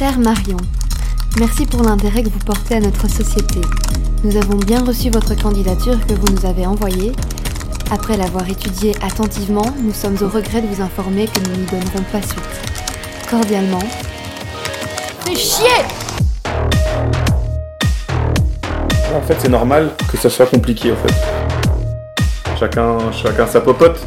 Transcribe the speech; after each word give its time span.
Cher 0.00 0.18
Marion, 0.18 0.56
merci 1.38 1.66
pour 1.66 1.82
l'intérêt 1.82 2.22
que 2.22 2.30
vous 2.30 2.38
portez 2.38 2.76
à 2.76 2.80
notre 2.80 3.06
société. 3.06 3.60
Nous 4.24 4.34
avons 4.34 4.56
bien 4.56 4.82
reçu 4.82 5.10
votre 5.10 5.34
candidature 5.34 5.98
que 6.06 6.14
vous 6.14 6.26
nous 6.34 6.46
avez 6.46 6.64
envoyée. 6.64 7.12
Après 7.90 8.16
l'avoir 8.16 8.48
étudiée 8.48 8.94
attentivement, 9.02 9.66
nous 9.82 9.92
sommes 9.92 10.16
au 10.22 10.28
regret 10.30 10.62
de 10.62 10.68
vous 10.68 10.80
informer 10.80 11.26
que 11.26 11.40
nous 11.40 11.54
n'y 11.54 11.66
donnerons 11.66 12.02
pas 12.10 12.22
suite. 12.22 12.40
Cordialement. 13.28 13.82
Fais 15.26 15.34
chier 15.34 15.84
En 19.14 19.20
fait, 19.20 19.36
c'est 19.38 19.50
normal 19.50 19.90
que 20.10 20.16
ça 20.16 20.30
soit 20.30 20.46
compliqué, 20.46 20.92
en 20.92 20.96
fait. 20.96 21.14
Chacun, 22.58 23.12
chacun 23.12 23.46
sa 23.46 23.60
popote. 23.60 24.00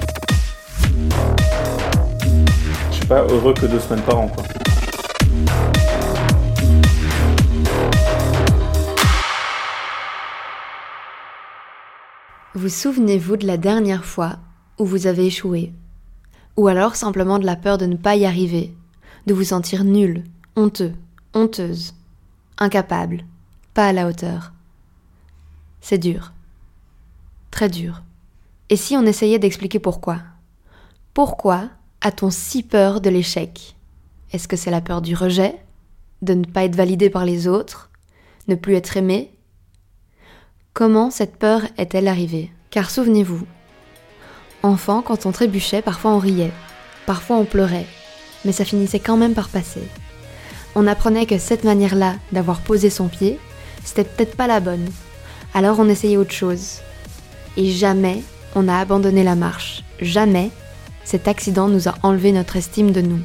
Je 2.89 2.95
suis 2.95 3.05
pas 3.05 3.21
heureux 3.29 3.53
que 3.53 3.67
deux 3.67 3.79
semaines 3.79 4.01
par 4.01 4.17
an, 4.17 4.27
quoi. 4.27 4.43
Vous 12.63 12.69
souvenez-vous 12.69 13.35
de 13.35 13.45
la 13.45 13.57
dernière 13.57 14.05
fois 14.05 14.39
où 14.79 14.85
vous 14.85 15.05
avez 15.05 15.25
échoué? 15.25 15.73
Ou 16.55 16.69
alors 16.69 16.95
simplement 16.95 17.37
de 17.37 17.45
la 17.45 17.57
peur 17.57 17.77
de 17.77 17.85
ne 17.85 17.97
pas 17.97 18.15
y 18.15 18.25
arriver, 18.25 18.73
de 19.27 19.33
vous 19.33 19.43
sentir 19.43 19.83
nul, 19.83 20.23
honteux, 20.55 20.93
honteuse, 21.33 21.93
incapable, 22.57 23.25
pas 23.73 23.87
à 23.87 23.91
la 23.91 24.07
hauteur. 24.07 24.53
C'est 25.81 25.97
dur. 25.97 26.31
Très 27.51 27.67
dur. 27.67 28.01
Et 28.69 28.77
si 28.77 28.95
on 28.95 29.05
essayait 29.05 29.39
d'expliquer 29.39 29.79
pourquoi? 29.79 30.19
Pourquoi 31.13 31.67
a-t-on 31.99 32.29
si 32.29 32.63
peur 32.63 33.01
de 33.01 33.09
l'échec? 33.09 33.75
Est-ce 34.31 34.47
que 34.47 34.55
c'est 34.55 34.71
la 34.71 34.79
peur 34.79 35.01
du 35.01 35.15
rejet 35.15 35.53
De 36.21 36.33
ne 36.33 36.45
pas 36.45 36.63
être 36.63 36.77
validé 36.77 37.09
par 37.09 37.25
les 37.25 37.45
autres 37.49 37.89
Ne 38.47 38.55
plus 38.55 38.75
être 38.75 38.95
aimé 38.95 39.33
Comment 40.73 41.11
cette 41.11 41.35
peur 41.35 41.61
est-elle 41.77 42.07
arrivée? 42.07 42.49
Car 42.71 42.89
souvenez-vous, 42.89 43.45
enfant, 44.63 45.03
quand 45.03 45.27
on 45.27 45.31
trébuchait, 45.31 45.83
parfois 45.83 46.09
on 46.09 46.17
riait, 46.17 46.51
parfois 47.05 47.37
on 47.37 47.45
pleurait, 47.45 47.85
mais 48.43 48.53
ça 48.53 48.65
finissait 48.65 48.99
quand 48.99 49.15
même 49.15 49.35
par 49.35 49.49
passer. 49.49 49.83
On 50.73 50.87
apprenait 50.87 51.27
que 51.27 51.37
cette 51.37 51.63
manière-là 51.63 52.15
d'avoir 52.31 52.61
posé 52.61 52.89
son 52.89 53.07
pied, 53.07 53.37
c'était 53.83 54.03
peut-être 54.03 54.35
pas 54.35 54.47
la 54.47 54.59
bonne. 54.59 54.89
Alors 55.53 55.79
on 55.79 55.89
essayait 55.89 56.17
autre 56.17 56.33
chose. 56.33 56.79
Et 57.55 57.69
jamais 57.69 58.23
on 58.55 58.67
a 58.67 58.77
abandonné 58.77 59.23
la 59.23 59.35
marche. 59.35 59.83
Jamais 60.01 60.49
cet 61.03 61.27
accident 61.27 61.67
nous 61.67 61.87
a 61.87 61.93
enlevé 62.01 62.31
notre 62.31 62.55
estime 62.55 62.91
de 62.91 63.01
nous. 63.01 63.19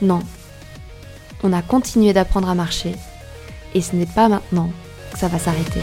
Non. 0.00 0.20
On 1.42 1.52
a 1.52 1.60
continué 1.60 2.14
d'apprendre 2.14 2.48
à 2.48 2.54
marcher. 2.54 2.94
Et 3.74 3.82
ce 3.82 3.94
n'est 3.94 4.06
pas 4.06 4.30
maintenant 4.30 4.70
que 5.12 5.18
ça 5.18 5.28
va 5.28 5.38
s'arrêter. 5.38 5.82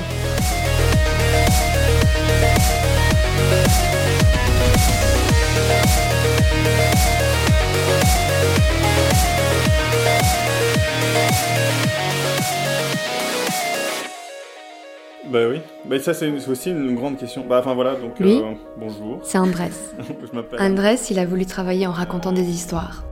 Bah 15.97 16.03
ça 16.03 16.13
c'est 16.13 16.31
aussi 16.49 16.71
une 16.71 16.95
grande 16.95 17.17
question. 17.17 17.45
Bah 17.47 17.59
enfin 17.59 17.73
voilà, 17.73 17.95
donc 17.95 18.19
Lui, 18.19 18.37
euh, 18.37 18.53
bonjour. 18.77 19.19
C'est 19.23 19.37
Andrés. 19.37 19.71
Andrés, 20.59 20.99
il 21.09 21.19
a 21.19 21.25
voulu 21.25 21.45
travailler 21.45 21.87
en 21.87 21.91
racontant 21.91 22.31
des 22.31 22.49
histoires. 22.49 23.03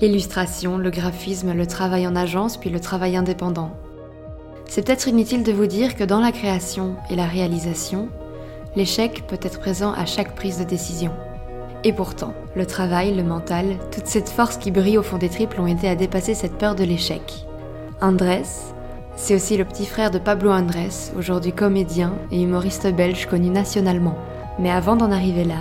L'illustration, 0.00 0.78
le 0.78 0.90
graphisme, 0.90 1.52
le 1.52 1.66
travail 1.66 2.06
en 2.06 2.16
agence, 2.16 2.56
puis 2.56 2.70
le 2.70 2.80
travail 2.80 3.16
indépendant. 3.16 3.70
C'est 4.68 4.84
peut-être 4.84 5.08
inutile 5.08 5.42
de 5.42 5.52
vous 5.52 5.66
dire 5.66 5.94
que 5.96 6.04
dans 6.04 6.20
la 6.20 6.32
création 6.32 6.96
et 7.10 7.14
la 7.14 7.26
réalisation, 7.26 8.08
l'échec 8.74 9.24
peut 9.28 9.38
être 9.42 9.60
présent 9.60 9.92
à 9.92 10.06
chaque 10.06 10.34
prise 10.34 10.58
de 10.58 10.64
décision. 10.64 11.12
Et 11.84 11.92
pourtant, 11.92 12.32
le 12.56 12.64
travail, 12.64 13.14
le 13.14 13.22
mental, 13.22 13.76
toute 13.90 14.06
cette 14.06 14.28
force 14.28 14.56
qui 14.56 14.70
brille 14.70 14.98
au 14.98 15.02
fond 15.02 15.18
des 15.18 15.28
triples 15.28 15.60
ont 15.60 15.66
aidé 15.66 15.88
à 15.88 15.94
dépasser 15.94 16.34
cette 16.34 16.56
peur 16.56 16.74
de 16.74 16.84
l'échec. 16.84 17.46
Andrés, 18.00 18.42
c'est 19.16 19.34
aussi 19.34 19.56
le 19.56 19.64
petit 19.64 19.86
frère 19.86 20.10
de 20.10 20.18
Pablo 20.18 20.50
Andrés, 20.50 20.88
aujourd'hui 21.16 21.52
comédien 21.52 22.14
et 22.30 22.40
humoriste 22.42 22.86
belge 22.88 23.26
connu 23.26 23.50
nationalement. 23.50 24.18
Mais 24.58 24.70
avant 24.70 24.96
d'en 24.96 25.10
arriver 25.10 25.44
là, 25.44 25.60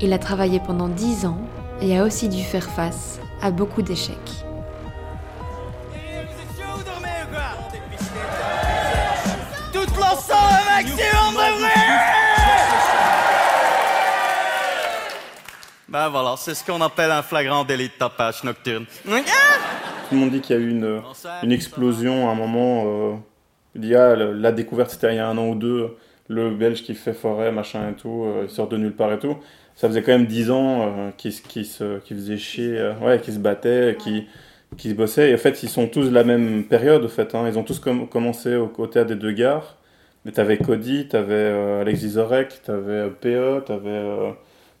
il 0.00 0.12
a 0.12 0.18
travaillé 0.18 0.60
pendant 0.60 0.88
10 0.88 1.26
ans 1.26 1.38
et 1.80 1.98
a 1.98 2.04
aussi 2.04 2.28
dû 2.28 2.42
faire 2.42 2.68
face 2.70 3.20
à 3.42 3.50
beaucoup 3.50 3.82
d'échecs. 3.82 4.44
Toute 9.72 9.96
l'ensemble 9.96 10.68
un 10.68 10.76
maximum 10.76 11.34
de 11.34 11.60
Ben 15.88 16.08
voilà, 16.08 16.36
c'est 16.38 16.54
ce 16.54 16.64
qu'on 16.64 16.80
appelle 16.82 17.10
un 17.10 17.22
flagrant 17.22 17.64
délit 17.64 17.88
de 17.88 17.94
tapage 17.98 18.44
nocturne. 18.44 18.86
Tout 20.10 20.16
le 20.16 20.20
monde 20.20 20.30
dit 20.30 20.40
qu'il 20.40 20.56
y 20.56 20.58
a 20.58 20.62
eu 20.62 20.68
une, 20.68 21.00
une 21.42 21.52
explosion 21.52 22.28
à 22.28 22.32
un 22.32 22.34
moment. 22.34 22.82
Euh, 22.86 23.14
il 23.74 23.86
y 23.86 23.94
a 23.94 24.14
la 24.14 24.52
découverte, 24.52 24.90
c'était 24.90 25.12
il 25.14 25.16
y 25.16 25.20
a 25.20 25.28
un 25.28 25.38
an 25.38 25.48
ou 25.48 25.54
deux, 25.54 25.96
le 26.28 26.50
Belge 26.50 26.82
qui 26.82 26.94
fait 26.94 27.12
forêt, 27.12 27.52
machin 27.52 27.90
et 27.90 27.94
tout, 27.94 28.24
euh, 28.26 28.42
il 28.44 28.50
sort 28.50 28.68
de 28.68 28.76
nulle 28.76 28.94
part 28.94 29.12
et 29.12 29.18
tout. 29.18 29.36
Ça 29.76 29.88
faisait 29.88 30.02
quand 30.02 30.12
même 30.12 30.26
10 30.26 30.50
ans 30.50 30.82
euh, 30.82 31.10
qu'il 31.16 31.32
qu'il 31.32 31.64
se, 31.64 32.00
faisait 32.00 32.36
chier, 32.36 32.92
ouais, 33.00 33.20
qu'il 33.20 33.32
se 33.34 33.38
battait, 33.38 33.96
qu'il 33.98 34.26
qu'il 34.76 34.90
se 34.90 34.96
bossait. 34.96 35.30
Et 35.30 35.34
en 35.34 35.38
fait, 35.38 35.62
ils 35.62 35.68
sont 35.68 35.86
tous 35.88 36.08
de 36.08 36.14
la 36.14 36.24
même 36.24 36.64
période, 36.64 37.04
en 37.04 37.08
fait. 37.08 37.34
Hein. 37.34 37.46
Ils 37.48 37.58
ont 37.58 37.64
tous 37.64 37.78
com- 37.78 38.08
commencé 38.08 38.56
au, 38.56 38.68
théâtre 38.86 39.08
des 39.08 39.16
deux 39.16 39.32
gares. 39.32 39.76
Mais 40.24 40.32
t'avais 40.32 40.58
Cody, 40.58 41.08
t'avais 41.08 41.32
euh, 41.34 41.80
Alexis 41.80 42.10
Zorek, 42.10 42.62
t'avais 42.62 43.08
PE, 43.10 43.62
t'avais 43.64 43.88
euh, 43.88 44.32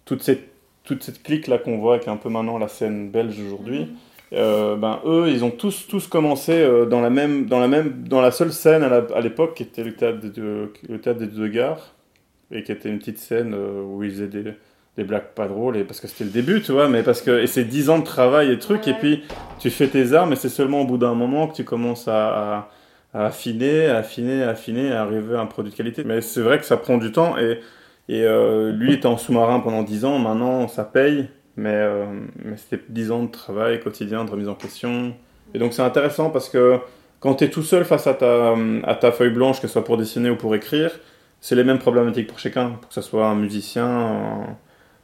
toute 0.04 0.22
cette 0.22 0.48
toute 0.84 1.02
cette 1.02 1.22
clique 1.22 1.46
là 1.46 1.58
qu'on 1.58 1.78
voit 1.78 1.98
qui 1.98 2.08
est 2.08 2.12
un 2.12 2.16
peu 2.16 2.30
maintenant 2.30 2.58
la 2.58 2.66
scène 2.68 3.10
belge 3.10 3.38
aujourd'hui. 3.40 3.88
Euh, 4.32 4.76
ben 4.76 5.00
eux, 5.04 5.28
ils 5.28 5.44
ont 5.44 5.50
tous 5.50 5.88
tous 5.88 6.06
commencé 6.06 6.52
euh, 6.52 6.86
dans 6.86 7.00
la 7.00 7.10
même 7.10 7.46
dans 7.46 7.58
la 7.58 7.66
même 7.66 8.04
dans 8.04 8.20
la 8.20 8.30
seule 8.30 8.52
scène 8.52 8.84
à 8.84 9.20
l'époque 9.20 9.54
qui 9.54 9.64
était 9.64 9.82
le 9.82 9.92
théâtre 9.94 10.20
des 10.20 10.30
deux, 10.30 10.72
le 10.88 11.00
théâtre 11.00 11.18
des 11.18 11.26
deux 11.26 11.48
gares 11.48 11.94
et 12.52 12.62
qui 12.62 12.70
était 12.70 12.88
une 12.88 13.00
petite 13.00 13.18
scène 13.18 13.54
euh, 13.54 13.82
où 13.82 14.04
ils 14.04 14.12
faisaient 14.12 14.28
des 14.28 14.54
des 14.96 15.04
blagues 15.04 15.32
pas 15.34 15.48
drôles 15.48 15.76
et 15.78 15.84
parce 15.84 16.00
que 16.00 16.06
c'était 16.06 16.24
le 16.24 16.30
début 16.30 16.62
tu 16.62 16.70
vois 16.72 16.88
mais 16.88 17.02
parce 17.02 17.22
que 17.22 17.42
et 17.42 17.46
c'est 17.48 17.64
10 17.64 17.90
ans 17.90 17.98
de 17.98 18.04
travail 18.04 18.52
et 18.52 18.58
trucs 18.58 18.86
et 18.86 18.94
puis 18.94 19.24
tu 19.58 19.68
fais 19.70 19.88
tes 19.88 20.12
armes 20.12 20.32
et 20.32 20.36
c'est 20.36 20.48
seulement 20.48 20.82
au 20.82 20.84
bout 20.84 20.98
d'un 20.98 21.14
moment 21.14 21.48
que 21.48 21.54
tu 21.56 21.64
commences 21.64 22.06
à, 22.06 22.58
à, 22.58 22.70
à 23.14 23.26
affiner 23.26 23.86
à 23.86 23.98
affiner 23.98 24.44
à 24.44 24.50
affiner 24.50 24.92
à 24.92 25.02
arriver 25.02 25.34
à 25.36 25.40
un 25.40 25.46
produit 25.46 25.72
de 25.72 25.76
qualité. 25.76 26.04
Mais 26.04 26.20
c'est 26.20 26.42
vrai 26.42 26.58
que 26.58 26.64
ça 26.64 26.76
prend 26.76 26.98
du 26.98 27.10
temps 27.12 27.36
et 27.38 27.60
et 28.08 28.24
lui 28.72 28.94
était 28.94 29.06
en 29.06 29.16
sous-marin 29.16 29.60
pendant 29.60 29.82
10 29.82 30.04
ans 30.04 30.18
maintenant 30.18 30.68
ça 30.68 30.84
paye 30.84 31.28
mais, 31.56 31.74
euh, 31.74 32.06
mais 32.44 32.56
c'était 32.56 32.82
10 32.88 33.10
ans 33.10 33.22
de 33.24 33.30
travail 33.30 33.80
quotidien 33.80 34.24
de 34.24 34.30
remise 34.30 34.48
en 34.48 34.54
question. 34.54 35.14
Et 35.54 35.58
donc 35.58 35.72
c'est 35.72 35.82
intéressant 35.82 36.30
parce 36.30 36.48
que 36.48 36.78
quand 37.20 37.36
tu 37.36 37.44
es 37.44 37.50
tout 37.50 37.62
seul 37.62 37.84
face 37.84 38.06
à 38.06 38.14
ta, 38.14 39.12
feuille 39.12 39.32
blanche 39.32 39.60
que 39.60 39.66
ce 39.66 39.72
soit 39.72 39.84
pour 39.84 39.96
dessiner 39.96 40.30
ou 40.30 40.36
pour 40.36 40.54
écrire 40.54 40.90
c'est 41.40 41.54
les 41.54 41.64
mêmes 41.64 41.78
problématiques 41.78 42.26
pour 42.26 42.38
chacun. 42.38 42.78
Que 42.88 42.94
ce 42.94 43.00
soit 43.00 43.26
un 43.26 43.34
musicien 43.34 44.56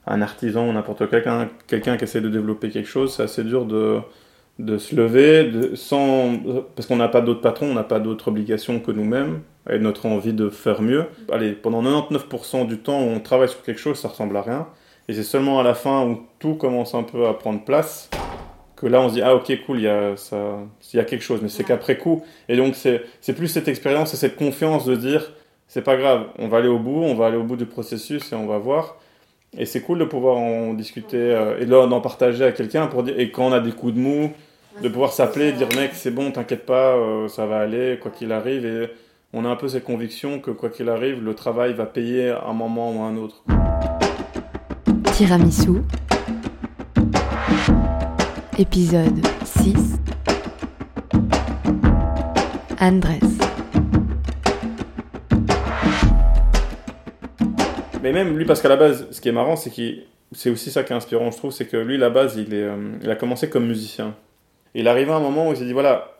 un, 0.06 0.22
artisan 0.22 0.68
ou 0.68 0.72
n'importe 0.72 1.10
quelqu'un 1.10 1.48
quelqu'un 1.66 1.96
qui 1.96 2.04
essaie 2.04 2.20
de 2.20 2.28
développer 2.28 2.70
quelque 2.70 2.88
chose 2.88 3.14
c'est 3.14 3.24
assez 3.24 3.42
dur 3.42 3.66
de 3.66 4.78
se 4.78 4.94
lever 4.94 5.72
sans 5.74 6.38
parce 6.76 6.86
qu'on 6.86 6.96
n'a 6.96 7.08
pas 7.08 7.20
d'autres 7.20 7.40
patrons 7.40 7.70
on 7.70 7.74
n'a 7.74 7.84
pas 7.84 7.98
d'autres 7.98 8.28
obligations 8.28 8.78
que 8.78 8.92
nous-mêmes 8.92 9.40
et 9.68 9.80
notre 9.80 10.06
envie 10.06 10.32
de 10.32 10.48
faire 10.48 10.80
mieux. 10.80 11.06
Allez 11.32 11.52
pendant 11.52 11.82
99% 11.82 12.68
du 12.68 12.78
temps 12.78 13.00
on 13.00 13.18
travaille 13.18 13.48
sur 13.48 13.62
quelque 13.62 13.80
chose 13.80 13.98
ça 13.98 14.08
ressemble 14.08 14.36
à 14.36 14.42
rien 14.42 14.68
et 15.08 15.14
c'est 15.14 15.22
seulement 15.22 15.60
à 15.60 15.62
la 15.62 15.74
fin 15.74 16.04
où 16.04 16.26
tout 16.38 16.54
commence 16.54 16.94
un 16.94 17.02
peu 17.02 17.26
à 17.26 17.34
prendre 17.34 17.64
place 17.64 18.10
que 18.76 18.86
là 18.86 19.00
on 19.00 19.08
se 19.08 19.14
dit 19.14 19.22
ah 19.22 19.34
ok 19.34 19.52
cool 19.64 19.78
il 19.78 19.84
y 19.84 19.88
a 19.88 20.16
ça 20.16 20.58
il 20.92 20.96
y 20.96 21.00
a 21.00 21.04
quelque 21.04 21.22
chose. 21.22 21.40
Mais 21.42 21.48
c'est 21.48 21.64
qu'après 21.64 21.96
coup. 21.96 22.22
Et 22.48 22.56
donc 22.56 22.74
c'est 22.74 23.02
c'est 23.20 23.32
plus 23.32 23.48
cette 23.48 23.68
expérience 23.68 24.14
et 24.14 24.16
cette 24.16 24.36
confiance 24.36 24.84
de 24.84 24.94
dire 24.94 25.32
c'est 25.66 25.82
pas 25.82 25.96
grave 25.96 26.26
on 26.38 26.48
va 26.48 26.58
aller 26.58 26.68
au 26.68 26.78
bout 26.78 27.02
on 27.02 27.14
va 27.14 27.26
aller 27.26 27.36
au 27.36 27.42
bout 27.42 27.56
du 27.56 27.66
processus 27.66 28.32
et 28.32 28.36
on 28.36 28.46
va 28.46 28.58
voir. 28.58 28.96
Et 29.58 29.64
c'est 29.64 29.80
cool 29.80 29.98
de 29.98 30.04
pouvoir 30.04 30.36
en 30.36 30.74
discuter 30.74 31.16
euh, 31.16 31.58
et 31.58 31.64
là 31.64 31.86
d'en 31.86 32.00
partager 32.00 32.44
à 32.44 32.52
quelqu'un 32.52 32.86
pour 32.88 33.02
dire 33.02 33.18
et 33.18 33.30
quand 33.30 33.46
on 33.46 33.52
a 33.52 33.60
des 33.60 33.72
coups 33.72 33.94
de 33.94 33.98
mou 33.98 34.32
de 34.82 34.88
pouvoir 34.90 35.12
s'appeler 35.12 35.48
et 35.48 35.52
dire 35.52 35.68
mec 35.74 35.92
c'est 35.94 36.10
bon 36.10 36.30
t'inquiète 36.30 36.66
pas 36.66 36.96
euh, 36.96 37.28
ça 37.28 37.46
va 37.46 37.58
aller 37.58 37.98
quoi 38.00 38.10
qu'il 38.10 38.32
arrive. 38.32 38.66
Et 38.66 38.90
on 39.32 39.44
a 39.44 39.48
un 39.48 39.56
peu 39.56 39.68
cette 39.68 39.84
conviction 39.84 40.40
que 40.40 40.50
quoi 40.50 40.68
qu'il 40.68 40.88
arrive 40.88 41.24
le 41.24 41.34
travail 41.34 41.72
va 41.72 41.86
payer 41.86 42.30
à 42.30 42.44
un 42.48 42.52
moment 42.52 42.92
ou 42.92 43.02
à 43.02 43.06
un 43.06 43.16
autre 43.16 43.44
Tiramisu. 45.16 45.80
Épisode 48.58 49.26
6. 49.46 49.98
Andrés. 52.78 53.20
Mais 58.02 58.12
même 58.12 58.36
lui, 58.36 58.44
parce 58.44 58.60
qu'à 58.60 58.68
la 58.68 58.76
base, 58.76 59.08
ce 59.10 59.22
qui 59.22 59.30
est 59.30 59.32
marrant, 59.32 59.56
c'est 59.56 59.70
qu'il, 59.70 60.02
c'est 60.32 60.50
aussi 60.50 60.70
ça 60.70 60.82
qui 60.82 60.92
est 60.92 60.96
inspirant, 60.96 61.30
je 61.30 61.38
trouve, 61.38 61.50
c'est 61.50 61.64
que 61.64 61.78
lui, 61.78 61.94
à 61.94 61.98
la 61.98 62.10
base, 62.10 62.36
il, 62.36 62.52
est, 62.52 62.64
euh, 62.64 62.76
il 63.02 63.10
a 63.10 63.16
commencé 63.16 63.48
comme 63.48 63.66
musicien. 63.66 64.14
Il 64.74 64.86
est 64.86 64.90
arrivé 64.90 65.12
à 65.12 65.16
un 65.16 65.20
moment 65.20 65.48
où 65.48 65.52
il 65.52 65.56
s'est 65.56 65.64
dit, 65.64 65.72
voilà, 65.72 66.12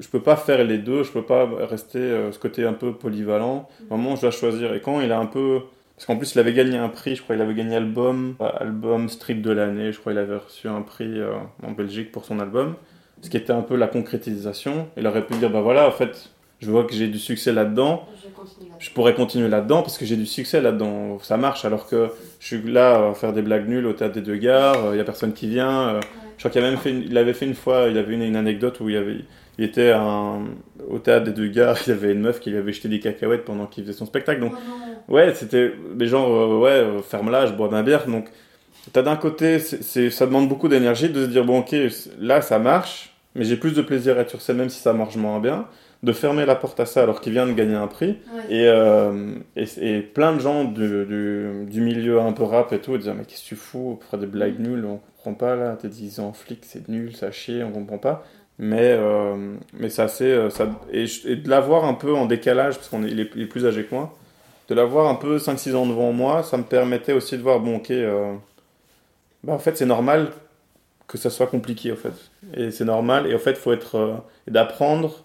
je 0.00 0.08
peux 0.08 0.20
pas 0.20 0.34
faire 0.34 0.64
les 0.64 0.78
deux, 0.78 1.04
je 1.04 1.12
peux 1.12 1.24
pas 1.24 1.48
rester 1.60 1.98
euh, 1.98 2.32
ce 2.32 2.40
côté 2.40 2.64
un 2.64 2.72
peu 2.72 2.92
polyvalent. 2.92 3.68
Vraiment, 3.88 4.16
je 4.16 4.22
dois 4.22 4.32
choisir. 4.32 4.74
Et 4.74 4.80
quand 4.80 5.00
il 5.00 5.12
a 5.12 5.20
un 5.20 5.26
peu. 5.26 5.60
Parce 6.00 6.06
qu'en 6.06 6.16
plus, 6.16 6.34
il 6.34 6.38
avait 6.38 6.54
gagné 6.54 6.78
un 6.78 6.88
prix, 6.88 7.14
je 7.14 7.20
crois 7.20 7.36
il 7.36 7.42
avait 7.42 7.52
gagné 7.52 7.76
album, 7.76 8.34
euh, 8.40 8.48
album 8.58 9.10
strip 9.10 9.42
de 9.42 9.50
l'année, 9.50 9.92
je 9.92 10.00
crois 10.00 10.12
il 10.12 10.18
avait 10.18 10.38
reçu 10.38 10.66
un 10.66 10.80
prix 10.80 11.20
euh, 11.20 11.34
en 11.62 11.72
Belgique 11.72 12.10
pour 12.10 12.24
son 12.24 12.40
album. 12.40 12.76
Ce 13.20 13.28
qui 13.28 13.36
était 13.36 13.52
un 13.52 13.60
peu 13.60 13.76
la 13.76 13.86
concrétisation. 13.86 14.88
Il 14.96 15.06
aurait 15.06 15.26
pu 15.26 15.34
dire, 15.34 15.50
bah 15.50 15.60
voilà, 15.60 15.86
en 15.86 15.90
fait, 15.90 16.30
je 16.60 16.70
vois 16.70 16.84
que 16.84 16.94
j'ai 16.94 17.08
du 17.08 17.18
succès 17.18 17.52
là-dedans. 17.52 18.08
Je 18.78 18.88
pourrais 18.92 19.14
continuer 19.14 19.48
là-dedans 19.48 19.82
parce 19.82 19.98
que 19.98 20.06
j'ai 20.06 20.16
du 20.16 20.24
succès 20.24 20.62
là-dedans. 20.62 21.18
Ça 21.18 21.36
marche 21.36 21.66
alors 21.66 21.86
que 21.86 22.08
je 22.38 22.46
suis 22.46 22.62
là 22.62 23.10
à 23.10 23.12
faire 23.12 23.34
des 23.34 23.42
blagues 23.42 23.68
nulles 23.68 23.84
au 23.84 23.92
théâtre 23.92 24.14
des 24.14 24.22
deux 24.22 24.36
gares, 24.36 24.94
il 24.94 24.96
y 24.96 25.00
a 25.00 25.04
personne 25.04 25.34
qui 25.34 25.48
vient. 25.48 26.00
Je 26.38 26.38
crois 26.38 26.50
qu'il 26.50 26.62
même 26.62 26.78
fait, 26.78 26.92
il 26.92 27.18
avait 27.18 27.34
fait 27.34 27.44
une 27.44 27.54
fois, 27.54 27.88
il 27.90 27.98
avait 27.98 28.14
une, 28.14 28.22
une 28.22 28.36
anecdote 28.36 28.80
où 28.80 28.88
il, 28.88 28.96
avait, 28.96 29.18
il 29.58 29.64
était 29.64 29.92
un, 29.92 30.44
au 30.88 30.98
théâtre 30.98 31.24
des 31.26 31.32
deux 31.32 31.48
gares, 31.48 31.78
il 31.86 31.90
y 31.90 31.92
avait 31.92 32.12
une 32.12 32.20
meuf 32.20 32.40
qui 32.40 32.50
lui 32.50 32.58
avait 32.58 32.72
jeté 32.72 32.88
des 32.88 33.00
cacahuètes 33.00 33.44
pendant 33.44 33.66
qu'il 33.66 33.84
faisait 33.84 33.96
son 33.96 34.06
spectacle. 34.06 34.40
Donc, 34.40 34.52
Oh 35.08 35.12
ouais, 35.14 35.34
c'était 35.34 35.72
des 35.94 36.06
gens, 36.06 36.26
euh, 36.28 36.58
ouais, 36.58 36.70
euh, 36.70 37.02
ferme-la, 37.02 37.46
je 37.46 37.52
bois 37.52 37.68
ma 37.70 37.82
bière. 37.82 38.06
Donc, 38.06 38.28
t'as 38.92 39.02
d'un 39.02 39.16
côté, 39.16 39.58
c'est, 39.58 40.10
ça 40.10 40.26
demande 40.26 40.48
beaucoup 40.48 40.68
d'énergie 40.68 41.08
de 41.10 41.24
se 41.24 41.30
dire, 41.30 41.44
bon, 41.44 41.60
ok, 41.60 41.74
là, 42.18 42.40
ça 42.40 42.58
marche, 42.58 43.14
mais 43.34 43.44
j'ai 43.44 43.56
plus 43.56 43.74
de 43.74 43.82
plaisir 43.82 44.16
à 44.18 44.20
être 44.22 44.30
sur 44.30 44.40
scène, 44.40 44.56
même 44.56 44.70
si 44.70 44.80
ça 44.80 44.92
marche 44.92 45.16
moins 45.16 45.40
bien, 45.40 45.66
de 46.02 46.12
fermer 46.12 46.46
la 46.46 46.54
porte 46.54 46.80
à 46.80 46.86
ça 46.86 47.02
alors 47.02 47.20
qu'il 47.20 47.32
vient 47.32 47.46
de 47.46 47.52
gagner 47.52 47.74
un 47.74 47.86
prix. 47.86 48.18
Et, 48.48 48.66
euh, 48.68 49.34
et, 49.56 49.66
et 49.82 50.00
plein 50.00 50.34
de 50.34 50.40
gens 50.40 50.64
du, 50.64 51.04
du, 51.04 51.66
du 51.66 51.80
milieu 51.82 52.20
un 52.20 52.32
peu 52.32 52.44
rap 52.44 52.72
et 52.72 52.78
tout 52.80 52.96
disaient 52.96 53.12
Mais 53.12 53.24
qu'est-ce 53.24 53.42
que 53.42 53.48
tu 53.48 53.56
fous 53.56 53.98
pour 54.00 54.08
faire 54.08 54.18
des 54.18 54.26
blagues 54.26 54.58
nulles 54.58 54.86
On 54.86 55.00
comprend 55.16 55.34
pas 55.34 55.56
là, 55.56 55.76
t'es 55.80 55.88
10 55.88 56.20
ans 56.20 56.32
flic, 56.32 56.60
c'est 56.62 56.88
nul, 56.88 57.14
ça 57.14 57.30
chie, 57.30 57.60
on 57.62 57.70
comprend 57.70 57.98
pas. 57.98 58.24
Mais, 58.60 58.92
euh, 58.98 59.56
mais 59.74 59.90
c'est 59.90 60.02
assez. 60.02 60.26
euh, 60.26 60.50
Ça, 60.50 60.68
et, 60.92 61.06
et 61.26 61.36
de 61.36 61.50
l'avoir 61.50 61.86
un 61.86 61.94
peu 61.94 62.14
en 62.14 62.26
décalage, 62.26 62.76
parce 62.76 62.90
qu'il 62.90 63.20
est, 63.20 63.30
il 63.36 63.42
est 63.42 63.46
plus 63.46 63.66
âgé 63.66 63.84
que 63.86 63.94
moi, 63.96 64.14
de 64.68 64.74
l'avoir 64.76 65.08
un 65.10 65.16
peu 65.16 65.38
5-6 65.38 65.74
ans 65.76 65.86
devant 65.86 66.12
moi, 66.12 66.42
ça 66.44 66.56
me 66.58 66.64
permettait 66.64 67.14
aussi 67.14 67.36
de 67.38 67.42
voir 67.42 67.60
Bon, 67.60 67.76
ok, 67.78 67.90
euh, 67.92 68.34
bah, 69.44 69.52
en 69.52 69.58
fait, 69.58 69.76
c'est 69.76 69.86
normal 69.86 70.32
que 71.08 71.18
ça 71.18 71.30
soit 71.30 71.48
compliqué, 71.48 71.92
en 71.92 71.96
fait. 71.96 72.14
Et 72.54 72.70
c'est 72.70 72.86
normal, 72.86 73.28
et 73.28 73.34
en 73.36 73.40
fait, 73.40 73.56
faut 73.56 73.72
être. 73.72 73.96
euh, 73.96 74.16
d'apprendre 74.48 75.24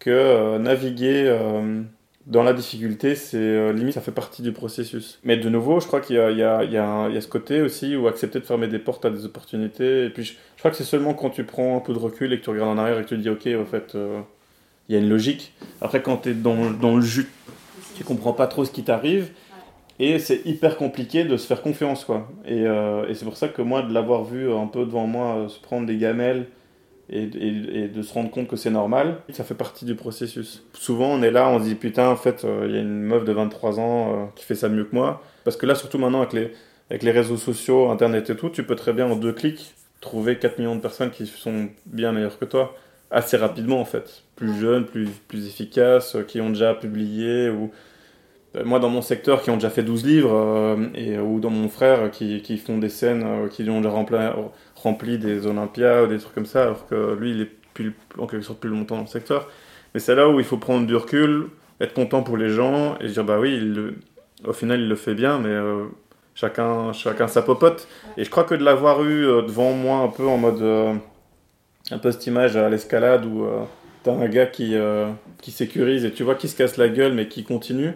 que 0.00 0.10
euh, 0.10 0.58
naviguer 0.58 1.24
euh, 1.26 1.82
dans 2.30 2.44
la 2.44 2.52
difficulté, 2.52 3.16
c'est 3.16 3.36
euh, 3.36 3.72
limite, 3.72 3.94
ça 3.94 4.00
fait 4.00 4.12
partie 4.12 4.40
du 4.40 4.52
processus. 4.52 5.18
Mais 5.24 5.36
de 5.36 5.48
nouveau, 5.48 5.80
je 5.80 5.88
crois 5.88 6.00
qu'il 6.00 6.14
y 6.14 6.18
a, 6.20 6.30
y, 6.30 6.36
y, 6.36 7.16
y 7.16 7.22
ce 7.22 7.26
côté 7.26 7.60
aussi 7.60 7.96
où 7.96 8.06
accepter 8.06 8.38
de 8.38 8.44
fermer 8.44 8.68
des 8.68 8.78
portes 8.78 9.04
à 9.04 9.10
des 9.10 9.24
opportunités. 9.24 10.06
Et 10.06 10.10
puis, 10.10 10.22
je, 10.22 10.34
je 10.54 10.58
crois 10.60 10.70
que 10.70 10.76
c'est 10.76 10.84
seulement 10.84 11.12
quand 11.12 11.30
tu 11.30 11.42
prends 11.42 11.76
un 11.76 11.80
peu 11.80 11.92
de 11.92 11.98
recul 11.98 12.32
et 12.32 12.38
que 12.38 12.44
tu 12.44 12.50
regardes 12.50 12.70
en 12.70 12.78
arrière 12.78 13.00
et 13.00 13.02
que 13.02 13.08
tu 13.08 13.16
te 13.16 13.20
dis, 13.20 13.28
ok, 13.28 13.48
en 13.60 13.66
fait, 13.66 13.96
euh, 13.96 14.20
il 14.88 14.94
y 14.94 14.98
a 14.98 15.00
une 15.00 15.08
logique. 15.08 15.54
Après, 15.80 16.02
quand 16.02 16.18
tu 16.18 16.30
es 16.30 16.34
dans, 16.34 16.70
dans 16.70 16.94
le 16.94 17.02
jus, 17.02 17.28
tu 17.96 18.04
comprends 18.04 18.32
pas 18.32 18.46
trop 18.46 18.64
ce 18.64 18.70
qui 18.70 18.84
t'arrive. 18.84 19.30
Et 19.98 20.20
c'est 20.20 20.46
hyper 20.46 20.76
compliqué 20.76 21.24
de 21.24 21.36
se 21.36 21.48
faire 21.48 21.62
confiance, 21.62 22.04
quoi. 22.04 22.30
Et, 22.46 22.64
euh, 22.64 23.08
et 23.08 23.14
c'est 23.14 23.24
pour 23.24 23.36
ça 23.36 23.48
que 23.48 23.60
moi, 23.60 23.82
de 23.82 23.92
l'avoir 23.92 24.22
vu 24.22 24.52
un 24.52 24.68
peu 24.68 24.84
devant 24.84 25.06
moi 25.08 25.46
se 25.48 25.58
prendre 25.58 25.84
des 25.84 25.96
gamelles 25.96 26.46
et, 27.10 27.24
et- 27.24 27.84
et 27.84 27.88
de 27.88 28.02
se 28.02 28.12
rendre 28.14 28.30
compte 28.30 28.48
que 28.48 28.56
c'est 28.56 28.70
normal, 28.70 29.18
ça 29.30 29.44
fait 29.44 29.54
partie 29.54 29.84
du 29.84 29.94
processus. 29.96 30.64
Souvent, 30.74 31.08
on 31.12 31.22
est 31.22 31.30
là, 31.30 31.48
on 31.50 31.58
se 31.58 31.64
dit 31.64 31.74
putain, 31.74 32.08
en 32.08 32.16
fait, 32.16 32.44
euh, 32.44 32.66
il 32.68 32.74
y 32.74 32.78
a 32.78 32.80
une 32.80 33.00
meuf 33.02 33.24
de 33.24 33.32
23 33.32 33.80
ans 33.80 34.12
euh, 34.14 34.26
qui 34.36 34.44
fait 34.44 34.54
ça 34.54 34.68
mieux 34.68 34.84
que 34.84 34.94
moi. 34.94 35.22
Parce 35.44 35.56
que 35.56 35.66
là, 35.66 35.74
surtout 35.74 35.98
maintenant, 35.98 36.20
avec 36.20 36.32
les, 36.32 36.52
avec 36.90 37.02
les 37.02 37.10
réseaux 37.12 37.36
sociaux, 37.36 37.90
Internet 37.90 38.30
et 38.30 38.36
tout, 38.36 38.50
tu 38.50 38.62
peux 38.64 38.76
très 38.76 38.92
bien 38.92 39.10
en 39.10 39.16
deux 39.16 39.32
clics 39.32 39.74
trouver 40.00 40.38
4 40.38 40.58
millions 40.58 40.76
de 40.76 40.80
personnes 40.80 41.10
qui 41.10 41.26
sont 41.26 41.68
bien 41.86 42.12
meilleures 42.12 42.38
que 42.38 42.44
toi. 42.46 42.74
Assez 43.10 43.36
rapidement, 43.36 43.80
en 43.80 43.84
fait. 43.84 44.22
Plus 44.36 44.58
jeunes, 44.60 44.86
plus, 44.86 45.08
plus 45.28 45.46
efficaces, 45.48 46.14
euh, 46.16 46.22
qui 46.22 46.40
ont 46.40 46.50
déjà 46.50 46.74
publié 46.74 47.50
ou. 47.50 47.70
euh, 48.56 48.64
Moi, 48.64 48.78
dans 48.80 48.88
mon 48.90 49.02
secteur, 49.02 49.42
qui 49.42 49.50
ont 49.50 49.54
déjà 49.56 49.70
fait 49.70 49.82
12 49.82 50.04
livres, 50.06 50.78
et, 50.94 51.18
ou 51.18 51.40
dans 51.40 51.50
mon 51.50 51.68
frère, 51.68 52.10
qui, 52.10 52.42
qui 52.42 52.58
font 52.58 52.78
des 52.78 52.88
scènes, 52.88 53.48
qui 53.50 53.68
ont 53.70 53.78
déjà 53.80 53.90
rempli, 53.90 54.16
rempli 54.82 55.18
des 55.18 55.46
Olympias 55.46 56.04
ou 56.04 56.06
des 56.06 56.18
trucs 56.18 56.34
comme 56.34 56.46
ça, 56.46 56.64
alors 56.64 56.86
que 56.86 57.14
lui, 57.18 57.32
il 57.32 57.40
est 57.42 57.50
plus, 57.74 57.94
en 58.18 58.26
quelque 58.26 58.42
sorte 58.42 58.60
plus 58.60 58.70
longtemps 58.70 58.96
dans 58.96 59.02
le 59.02 59.06
secteur. 59.06 59.48
Mais 59.94 60.00
c'est 60.00 60.14
là 60.14 60.28
où 60.28 60.38
il 60.38 60.44
faut 60.44 60.56
prendre 60.56 60.86
du 60.86 60.96
recul, 60.96 61.48
être 61.80 61.94
content 61.94 62.22
pour 62.22 62.36
les 62.36 62.50
gens 62.50 62.96
et 63.00 63.08
dire, 63.08 63.24
bah 63.24 63.38
oui, 63.40 63.60
au 64.46 64.52
final, 64.52 64.80
il 64.80 64.88
le 64.88 64.96
fait 64.96 65.14
bien, 65.14 65.38
mais 65.38 65.48
euh, 65.48 65.84
chacun, 66.34 66.92
chacun 66.92 67.28
sa 67.28 67.42
popote. 67.42 67.88
Et 68.16 68.24
je 68.24 68.30
crois 68.30 68.44
que 68.44 68.54
de 68.54 68.64
l'avoir 68.64 69.02
eu 69.02 69.26
euh, 69.26 69.42
devant 69.42 69.72
moi 69.72 69.98
un 69.98 70.08
peu 70.08 70.26
en 70.26 70.36
mode. 70.36 70.62
euh, 70.62 70.94
un 71.90 71.98
peu 71.98 72.12
cette 72.12 72.26
image 72.26 72.56
à 72.56 72.68
l'escalade 72.68 73.24
où 73.24 73.48
t'as 74.04 74.12
un 74.12 74.28
gars 74.28 74.46
qui, 74.46 74.76
qui 75.40 75.50
sécurise 75.50 76.04
et 76.04 76.12
tu 76.12 76.22
vois 76.22 76.36
qu'il 76.36 76.48
se 76.48 76.54
casse 76.54 76.76
la 76.76 76.88
gueule 76.88 77.14
mais 77.14 77.26
qui 77.26 77.42
continue, 77.42 77.94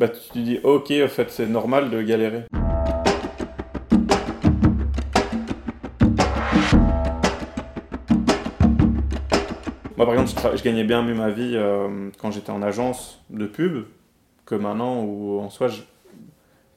bah 0.00 0.08
tu 0.08 0.18
te 0.30 0.38
dis, 0.38 0.58
ok, 0.64 0.92
en 1.04 1.08
fait, 1.08 1.30
c'est 1.30 1.46
normal 1.46 1.90
de 1.90 2.02
galérer. 2.02 2.42
Moi, 9.96 10.04
par 10.06 10.14
exemple, 10.14 10.56
je, 10.56 10.62
gagnais 10.62 10.84
bien 10.84 11.02
mieux 11.02 11.14
ma 11.14 11.30
vie 11.30 11.52
euh, 11.54 12.10
quand 12.18 12.30
j'étais 12.30 12.50
en 12.50 12.62
agence 12.62 13.22
de 13.30 13.46
pub 13.46 13.84
que 14.44 14.54
maintenant 14.54 15.02
où 15.02 15.40
en 15.40 15.48
soi, 15.50 15.68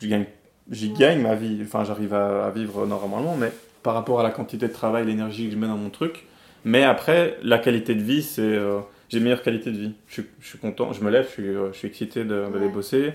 gagne, 0.02 0.26
j'y 0.72 0.92
gagne 0.92 1.22
ma 1.22 1.36
vie. 1.36 1.60
Enfin, 1.64 1.84
j'arrive 1.84 2.14
à, 2.14 2.46
à 2.46 2.50
vivre 2.52 2.86
normalement, 2.86 3.36
mais 3.36 3.52
par 3.84 3.94
rapport 3.94 4.20
à 4.20 4.24
la 4.24 4.32
quantité 4.32 4.68
de 4.68 4.74
travail, 4.74 5.06
l'énergie 5.06 5.46
que 5.48 5.52
je 5.52 5.58
mets 5.58 5.68
dans 5.68 5.78
mon 5.78 5.90
truc. 5.90 6.26
Mais 6.66 6.84
après, 6.84 7.38
la 7.44 7.60
qualité 7.60 7.94
de 7.96 8.02
vie, 8.02 8.24
c'est. 8.24 8.42
euh, 8.42 8.80
j'ai 9.10 9.20
meilleure 9.20 9.42
qualité 9.42 9.72
de 9.72 9.78
vie. 9.78 9.94
Je 10.08 10.14
suis, 10.14 10.26
je 10.40 10.48
suis 10.48 10.58
content, 10.60 10.94
je 10.94 11.04
me 11.04 11.10
lève, 11.10 11.26
je 11.26 11.32
suis, 11.32 11.48
euh, 11.48 11.72
je 11.74 11.78
suis 11.78 11.88
excité 11.88 12.24
d'aller 12.24 12.50
Ouais. 12.54 12.70
bosser. 12.70 13.14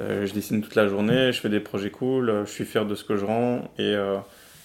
Euh, 0.00 0.26
je 0.26 0.32
dessine 0.32 0.62
toute 0.62 0.74
la 0.74 0.88
journée, 0.88 1.32
je 1.32 1.40
fais 1.40 1.48
des 1.48 1.60
projets 1.60 1.90
cool, 1.90 2.42
je 2.44 2.50
suis 2.50 2.64
fier 2.64 2.86
de 2.86 2.94
ce 2.94 3.04
que 3.04 3.16
je 3.16 3.24
rends. 3.24 3.62
Et. 3.78 3.94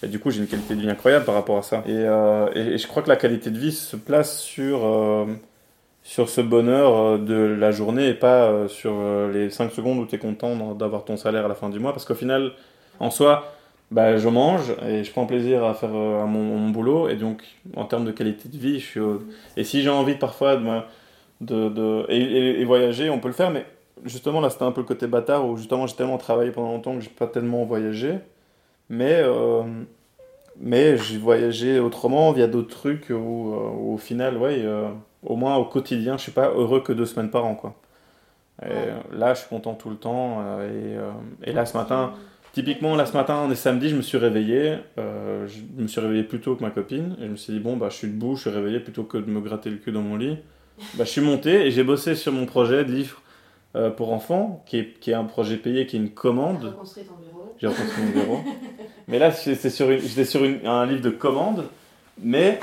Et 0.04 0.08
du 0.08 0.18
coup, 0.18 0.30
j'ai 0.30 0.40
une 0.40 0.46
qualité 0.46 0.74
de 0.74 0.80
vie 0.80 0.90
incroyable 0.90 1.24
par 1.24 1.34
rapport 1.34 1.56
à 1.58 1.62
ça. 1.62 1.82
Et, 1.86 1.92
euh, 1.92 2.76
je 2.76 2.86
crois 2.86 3.02
que 3.02 3.08
la 3.08 3.16
qualité 3.16 3.50
de 3.50 3.58
vie 3.58 3.72
se 3.72 3.96
place 3.96 4.38
sur, 4.38 4.84
euh, 4.84 5.24
sur 6.02 6.28
ce 6.28 6.40
bonheur 6.42 6.96
euh, 6.96 7.18
de 7.18 7.34
la 7.34 7.70
journée 7.70 8.08
et 8.08 8.14
pas 8.14 8.68
sur 8.68 8.94
les 9.32 9.50
5 9.50 9.72
secondes 9.72 9.98
où 9.98 10.06
tu 10.06 10.16
es 10.16 10.18
content 10.18 10.74
d'avoir 10.74 11.04
ton 11.04 11.16
salaire 11.16 11.46
à 11.46 11.48
la 11.48 11.54
fin 11.54 11.70
du 11.70 11.78
mois. 11.80 11.92
Parce 11.92 12.04
qu'au 12.04 12.14
final, 12.14 12.52
en 13.00 13.10
soi, 13.10 13.52
bah, 13.90 14.16
je 14.18 14.28
mange 14.28 14.74
et 14.86 15.04
je 15.04 15.10
prends 15.10 15.26
plaisir 15.26 15.64
à 15.64 15.74
faire 15.74 15.90
mon, 15.90 16.68
boulot. 16.70 17.08
Et 17.08 17.16
donc, 17.16 17.42
en 17.76 17.84
termes 17.86 18.04
de 18.04 18.12
qualité 18.12 18.48
de 18.48 18.58
vie, 18.58 18.80
je 18.80 18.84
suis. 18.86 19.00
Et 19.56 19.64
si 19.64 19.82
j'ai 19.82 19.90
envie 19.90 20.16
parfois 20.16 20.56
de, 21.40 21.68
de, 21.70 22.04
et- 22.10 22.60
et 22.60 22.64
voyager, 22.64 23.10
on 23.10 23.20
peut 23.20 23.28
le 23.28 23.34
faire, 23.34 23.50
mais 23.50 23.64
justement, 24.04 24.40
là, 24.40 24.50
c'était 24.50 24.64
un 24.64 24.72
peu 24.72 24.80
le 24.82 24.86
côté 24.86 25.06
bâtard 25.06 25.46
où 25.48 25.56
justement 25.56 25.86
j'ai 25.86 25.96
tellement 25.96 26.18
travaillé 26.18 26.50
pendant 26.50 26.72
longtemps 26.72 26.94
que 26.94 27.00
j'ai 27.00 27.10
pas 27.10 27.26
tellement 27.26 27.64
voyagé. 27.64 28.18
Mais, 28.94 29.20
euh, 29.22 29.62
mais 30.60 30.96
j'ai 30.96 31.18
voyagé 31.18 31.80
autrement 31.80 32.32
via 32.32 32.46
d'autres 32.46 32.74
trucs 32.74 33.10
où, 33.10 33.12
euh, 33.52 33.70
où 33.76 33.94
au 33.94 33.98
final, 33.98 34.36
ouais, 34.36 34.60
euh, 34.62 34.88
au 35.24 35.36
moins 35.36 35.56
au 35.56 35.64
quotidien, 35.64 36.16
je 36.16 36.22
suis 36.22 36.32
pas 36.32 36.50
heureux 36.50 36.80
que 36.80 36.92
deux 36.92 37.06
semaines 37.06 37.30
par 37.30 37.44
an, 37.44 37.54
quoi. 37.54 37.74
Et, 38.62 39.16
là, 39.16 39.34
je 39.34 39.40
suis 39.40 39.48
content 39.48 39.74
tout 39.74 39.90
le 39.90 39.96
temps. 39.96 40.40
et, 40.62 41.50
et 41.50 41.52
là, 41.52 41.66
ce 41.66 41.76
matin, 41.76 42.12
typiquement, 42.52 42.94
là, 42.94 43.04
ce 43.04 43.12
matin, 43.12 43.42
on 43.44 43.50
est 43.50 43.56
samedi, 43.56 43.88
je 43.88 43.96
me 43.96 44.02
suis 44.02 44.16
réveillé. 44.16 44.76
je 44.96 45.82
me 45.82 45.88
suis 45.88 46.00
réveillé 46.00 46.22
plus 46.22 46.40
tôt 46.40 46.54
que 46.54 46.62
ma 46.62 46.70
copine. 46.70 47.16
Et 47.20 47.24
je 47.24 47.30
me 47.30 47.36
suis 47.36 47.52
dit, 47.52 47.58
bon, 47.58 47.76
bah, 47.76 47.88
je 47.90 47.96
suis 47.96 48.08
debout, 48.08 48.36
je 48.36 48.42
suis 48.42 48.50
réveillé 48.50 48.78
plutôt 48.78 49.02
que 49.02 49.18
de 49.18 49.28
me 49.28 49.40
gratter 49.40 49.70
le 49.70 49.76
cul 49.76 49.90
dans 49.90 50.02
mon 50.02 50.16
lit. 50.16 50.38
Bah, 50.94 51.04
je 51.04 51.10
suis 51.10 51.20
monté 51.20 51.66
et 51.66 51.72
j'ai 51.72 51.82
bossé 51.82 52.14
sur 52.14 52.32
mon 52.32 52.46
projet 52.46 52.84
de 52.84 52.92
livre 52.92 53.20
euh, 53.76 53.90
pour 53.90 54.12
enfants, 54.12 54.62
qui 54.66 54.78
est, 54.78 54.98
qui 55.00 55.10
est 55.10 55.14
un 55.14 55.24
projet 55.24 55.56
payé, 55.56 55.86
qui 55.86 55.96
est 55.96 56.00
une 56.00 56.10
commande. 56.10 56.64
Reconstruire 56.64 57.06
ton 57.08 57.14
bureau. 57.14 57.54
J'ai 57.58 57.66
reconstruit 57.66 58.04
mon 58.04 58.10
bureau. 58.12 58.40
mais 59.08 59.18
là, 59.18 59.32
c'est 59.32 59.70
sur 59.70 59.90
une- 59.90 60.00
j'étais 60.00 60.24
sur 60.24 60.44
une- 60.44 60.66
un 60.66 60.86
livre 60.86 61.02
de 61.02 61.10
commande, 61.10 61.64
mais 62.22 62.60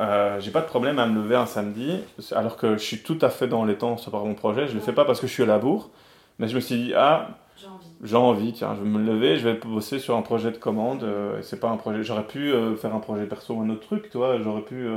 euh, 0.00 0.40
j'ai 0.40 0.50
pas 0.50 0.60
de 0.60 0.66
problème 0.66 0.98
à 0.98 1.06
me 1.06 1.22
lever 1.22 1.36
un 1.36 1.46
samedi, 1.46 1.98
alors 2.32 2.56
que 2.56 2.74
je 2.76 2.82
suis 2.82 2.98
tout 3.02 3.18
à 3.22 3.30
fait 3.30 3.46
dans 3.48 3.64
les 3.64 3.76
temps 3.76 3.96
sur 3.96 4.12
mon 4.24 4.34
projet. 4.34 4.66
Je 4.68 4.74
le 4.74 4.80
fais 4.80 4.92
pas 4.92 5.04
parce 5.04 5.20
que 5.20 5.26
je 5.26 5.32
suis 5.32 5.42
à 5.44 5.46
la 5.46 5.58
bourre, 5.58 5.90
mais 6.38 6.48
je 6.48 6.54
me 6.56 6.60
suis 6.60 6.76
dit, 6.76 6.92
ah, 6.96 7.28
J'ai 7.56 7.66
envie. 7.68 7.86
j'ai 8.02 8.16
envie, 8.16 8.52
tiens, 8.52 8.74
je 8.76 8.82
vais 8.82 8.88
me 8.88 8.98
lever, 9.02 9.38
je 9.38 9.48
vais 9.48 9.54
bosser 9.54 9.98
sur 9.98 10.16
un 10.16 10.22
projet 10.22 10.50
de 10.50 10.58
commande. 10.58 11.04
euh, 11.04 11.38
et 11.38 11.42
c'est 11.42 11.60
pas 11.60 11.68
un 11.70 11.76
projet. 11.76 12.02
J'aurais 12.02 12.26
pu 12.26 12.52
euh, 12.52 12.76
faire 12.76 12.94
un 12.94 13.00
projet 13.00 13.24
perso 13.26 13.54
ou 13.54 13.60
un 13.62 13.70
autre 13.70 13.86
truc, 13.86 14.10
tu 14.10 14.18
vois. 14.18 14.38
J'aurais 14.42 14.62
pu. 14.62 14.88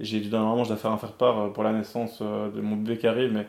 j'ai 0.00 0.20
normalement, 0.28 0.64
je 0.64 0.68
dois 0.70 0.76
faire 0.78 0.90
un 0.92 0.98
faire 0.98 1.12
part 1.12 1.38
euh, 1.40 1.48
pour 1.48 1.62
la 1.62 1.72
naissance 1.72 2.20
de 2.22 2.60
mon 2.60 2.76
bébé 2.76 2.98
qui 2.98 3.06
arrive, 3.06 3.32
mais 3.32 3.46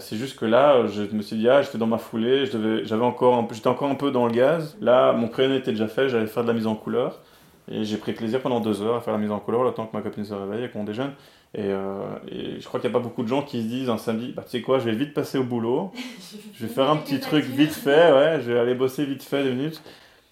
c'est 0.00 0.16
juste 0.16 0.38
que 0.38 0.44
là, 0.44 0.74
euh, 0.74 0.88
je 0.88 1.02
me 1.14 1.22
suis 1.22 1.36
dit, 1.36 1.48
ah, 1.48 1.62
j'étais 1.62 1.78
dans 1.78 1.86
ma 1.86 1.98
foulée, 1.98 2.46
j'avais 2.46 3.04
encore, 3.04 3.46
j'étais 3.52 3.68
encore 3.68 3.88
un 3.88 3.94
peu 3.94 4.10
dans 4.10 4.26
le 4.26 4.32
gaz. 4.32 4.76
Là, 4.80 5.12
mon 5.12 5.28
crayon 5.28 5.54
était 5.54 5.70
déjà 5.70 5.86
fait, 5.86 6.08
j'allais 6.08 6.26
faire 6.26 6.42
de 6.42 6.48
la 6.48 6.54
mise 6.54 6.66
en 6.66 6.74
couleur. 6.74 7.20
Et 7.68 7.84
j'ai 7.84 7.96
pris 7.96 8.12
plaisir 8.12 8.40
pendant 8.40 8.60
deux 8.60 8.82
heures 8.82 8.96
à 8.96 9.00
faire 9.00 9.12
la 9.12 9.18
mise 9.18 9.30
en 9.30 9.40
couleur, 9.40 9.64
le 9.64 9.72
temps 9.72 9.86
que 9.86 9.96
ma 9.96 10.02
copine 10.02 10.24
se 10.24 10.34
réveille 10.34 10.64
et 10.64 10.68
qu'on 10.68 10.84
déjeune. 10.84 11.12
Et, 11.54 11.62
euh, 11.64 12.04
et 12.30 12.60
je 12.60 12.66
crois 12.66 12.80
qu'il 12.80 12.90
n'y 12.90 12.96
a 12.96 12.98
pas 12.98 13.02
beaucoup 13.02 13.22
de 13.22 13.28
gens 13.28 13.42
qui 13.42 13.62
se 13.62 13.66
disent 13.66 13.88
un 13.88 13.98
samedi, 13.98 14.32
bah, 14.32 14.42
tu 14.44 14.50
sais 14.50 14.62
quoi, 14.62 14.78
je 14.78 14.84
vais 14.84 14.94
vite 14.94 15.14
passer 15.14 15.38
au 15.38 15.44
boulot. 15.44 15.92
Je 16.54 16.66
vais 16.66 16.72
faire 16.72 16.90
un 16.90 16.96
petit 16.96 17.20
truc 17.20 17.44
vite 17.44 17.72
fait, 17.72 18.12
ouais, 18.12 18.40
je 18.40 18.52
vais 18.52 18.58
aller 18.58 18.74
bosser 18.74 19.04
vite 19.04 19.22
fait 19.22 19.44
deux 19.44 19.52
minutes. 19.52 19.82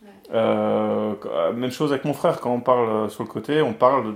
Ouais. 0.03 0.09
Euh, 0.33 1.15
euh, 1.27 1.53
même 1.53 1.71
chose 1.71 1.93
avec 1.93 2.05
mon 2.05 2.15
frère, 2.15 2.41
quand 2.41 2.53
on 2.53 2.61
parle 2.61 2.89
euh, 2.89 3.09
sur 3.09 3.23
le 3.23 3.29
côté, 3.29 3.63
on 3.63 3.73
parle, 3.75 4.15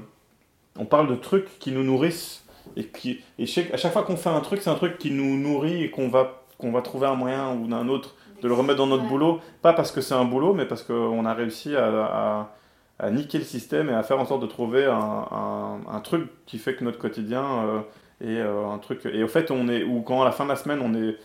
on 0.79 0.85
parle 0.85 1.09
de 1.09 1.15
trucs 1.15 1.59
qui 1.59 1.71
nous 1.71 1.83
nourrissent 1.83 2.45
Et, 2.77 2.85
qui, 2.85 3.21
et 3.39 3.45
à 3.73 3.77
chaque 3.77 3.93
fois 3.93 4.03
qu'on 4.03 4.17
fait 4.17 4.31
un 4.31 4.41
truc, 4.41 4.61
c'est 4.63 4.71
un 4.71 4.75
truc 4.75 4.99
qui 4.99 5.11
nous 5.11 5.37
nourrit 5.37 5.85
et 5.85 5.91
qu'on 5.91 6.09
va, 6.09 6.45
qu'on 6.59 6.73
va 6.73 6.83
trouver 6.83 7.07
un 7.07 7.15
moyen 7.15 7.55
ou 7.55 7.73
un 7.75 7.89
autre 7.89 8.15
de 8.43 8.49
le 8.49 8.55
remettre 8.55 8.79
dans 8.79 8.87
notre 8.87 9.05
boulot. 9.05 9.41
Pas 9.63 9.73
parce 9.73 9.93
que 9.93 10.01
c'est 10.01 10.15
un 10.15 10.25
boulot, 10.25 10.55
mais 10.55 10.67
parce 10.67 10.83
qu'on 10.83 11.25
a 11.25 11.35
réussi 11.35 11.75
à, 11.77 12.51
à, 12.99 13.11
niquer 13.11 13.39
le 13.39 13.45
système 13.45 13.89
et 13.89 13.95
à 13.95 14.03
faire 14.03 14.19
en 14.19 14.27
sorte 14.27 14.43
de 14.43 14.47
trouver 14.47 14.85
un, 14.87 15.79
un, 15.89 16.01
truc 16.01 16.29
qui 16.47 16.59
fait 16.59 16.75
que 16.75 16.85
notre 16.85 16.99
quotidien 16.99 17.85
est 18.21 18.41
un 18.41 18.79
truc. 18.79 19.07
Et 19.07 19.23
au 19.23 19.29
fait, 19.29 19.51
on 19.51 19.69
est, 19.69 19.85
ou 19.85 20.03
quand 20.03 20.23
à 20.23 20.25
la 20.25 20.33
fin 20.33 20.45
de 20.45 20.51
la 20.51 20.57
semaine, 20.57 20.81
on 20.83 20.95
est 20.95 21.17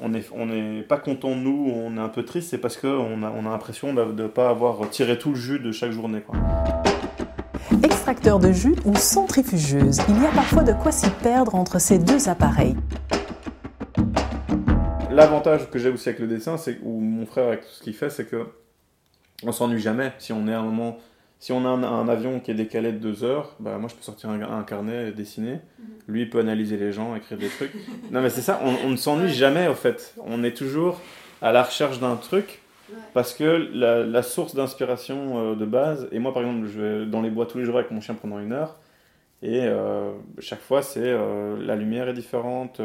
on 0.00 0.08
n'est 0.08 0.24
on 0.32 0.50
est 0.50 0.82
pas 0.82 0.96
content 0.96 1.30
de 1.30 1.40
nous, 1.40 1.72
on 1.74 1.96
est 1.96 2.00
un 2.00 2.08
peu 2.08 2.24
triste, 2.24 2.50
c'est 2.50 2.58
parce 2.58 2.76
qu'on 2.76 3.22
a, 3.22 3.30
on 3.30 3.46
a 3.46 3.50
l'impression 3.50 3.92
de 3.92 4.02
ne 4.04 4.26
pas 4.26 4.48
avoir 4.48 4.88
tiré 4.90 5.18
tout 5.18 5.30
le 5.30 5.36
jus 5.36 5.58
de 5.58 5.72
chaque 5.72 5.92
journée. 5.92 6.20
Quoi. 6.20 6.38
Extracteur 8.12 8.40
de 8.40 8.52
jus 8.52 8.76
ou 8.84 8.94
centrifugeuse, 8.94 9.96
il 10.06 10.22
y 10.22 10.26
a 10.26 10.30
parfois 10.32 10.62
de 10.62 10.74
quoi 10.74 10.92
s'y 10.92 11.08
perdre 11.22 11.54
entre 11.54 11.80
ces 11.80 11.98
deux 11.98 12.28
appareils. 12.28 12.76
L'avantage 15.10 15.70
que 15.70 15.78
j'ai 15.78 15.88
aussi 15.88 16.10
avec 16.10 16.20
le 16.20 16.26
dessin, 16.26 16.58
c'est 16.58 16.78
ou 16.82 17.00
mon 17.00 17.24
frère 17.24 17.48
avec 17.48 17.62
tout 17.62 17.70
ce 17.72 17.82
qu'il 17.82 17.94
fait, 17.94 18.10
c'est 18.10 18.26
que 18.26 18.48
on 19.44 19.50
s'ennuie 19.50 19.80
jamais. 19.80 20.12
Si 20.18 20.34
on 20.34 20.46
est 20.46 20.52
à 20.52 20.58
un 20.58 20.62
moment 20.62 20.98
si 21.38 21.52
on 21.52 21.64
a 21.64 21.70
un, 21.70 22.08
avion 22.08 22.38
qui 22.38 22.50
est 22.50 22.54
décalé 22.54 22.92
de 22.92 22.98
deux 22.98 23.24
heures, 23.24 23.56
bah 23.60 23.78
moi 23.78 23.88
je 23.88 23.94
peux 23.94 24.02
sortir 24.02 24.28
un, 24.28 24.62
carnet 24.62 25.08
et 25.08 25.12
dessiner. 25.12 25.52
Mhm. 25.52 25.86
Lui 26.08 26.20
il 26.20 26.28
peut 26.28 26.40
analyser 26.40 26.76
les 26.76 26.92
gens, 26.92 27.16
écrire 27.16 27.38
des 27.38 27.48
trucs. 27.48 27.72
non 28.10 28.20
mais 28.20 28.28
c'est 28.28 28.42
ça, 28.42 28.60
on, 28.62 28.90
ne 28.90 28.96
s'ennuie 28.96 29.32
jamais 29.32 29.68
au 29.68 29.74
fait. 29.74 30.14
On 30.26 30.44
est 30.44 30.54
toujours 30.54 31.00
à 31.40 31.50
la 31.50 31.62
recherche 31.62 31.98
d'un 31.98 32.16
truc 32.16 32.60
parce 33.14 33.34
que 33.34 33.44
la, 33.44 34.22
source 34.22 34.54
d'inspiration 34.54 35.52
euh, 35.52 35.54
de 35.54 35.64
base, 35.64 36.08
et 36.12 36.18
moi 36.18 36.32
par 36.32 36.42
exemple 36.42 36.66
je 36.66 36.80
vais 36.80 37.06
dans 37.06 37.22
les 37.22 37.30
bois 37.30 37.46
tous 37.46 37.58
les 37.58 37.64
jours 37.64 37.76
avec 37.76 37.90
mon 37.90 38.00
chien 38.00 38.14
pendant 38.14 38.38
une 38.38 38.52
heure, 38.52 38.78
et 39.42 39.62
euh, 39.64 40.12
chaque 40.38 40.60
fois 40.60 40.82
c'est 40.82 41.00
euh, 41.04 41.56
la 41.60 41.76
lumière 41.76 42.08
est 42.08 42.14
différente, 42.14 42.80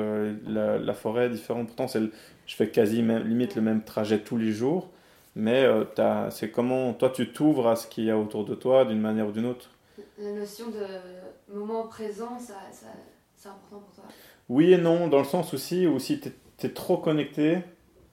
la, 0.47 0.93
forêt 0.93 1.25
est 1.25 1.29
différente. 1.29 1.67
Pourtant 1.67 1.87
je 1.87 2.55
fais 2.55 2.69
quasi 2.69 3.01
limite 3.01 3.55
le 3.55 3.61
même 3.61 3.83
trajet 3.83 4.19
tous 4.19 4.37
les 4.37 4.51
jours 4.51 4.89
mais 5.37 5.63
euh, 5.63 6.29
c'est 6.31 6.49
comment 6.49 6.93
toi 6.93 7.11
tu 7.11 7.31
t'ouvres 7.31 7.67
à 7.67 7.75
ce 7.75 7.87
qu'il 7.87 8.05
y 8.05 8.11
a 8.11 8.17
autour 8.17 8.43
de 8.43 8.55
toi 8.55 8.85
d'une 8.85 8.99
manière 8.99 9.27
ou 9.27 9.31
d'une 9.31 9.45
autre. 9.45 9.69
La 10.17 10.33
notion 10.33 10.65
de 10.69 11.55
moment 11.55 11.83
présent, 11.87 12.39
ça, 12.39 12.55
ça, 12.71 12.87
c'est 13.35 13.47
important 13.47 13.79
pour 13.79 13.93
toi? 13.93 14.03
Oui 14.49 14.73
et 14.73 14.77
non, 14.77 15.07
dans 15.07 15.19
le 15.19 15.25
sens 15.25 15.53
aussi 15.53 15.85
où 15.85 15.99
si 15.99 16.19
tu 16.19 16.31
es, 16.63 16.69
trop 16.69 16.97
connecté, 16.97 17.59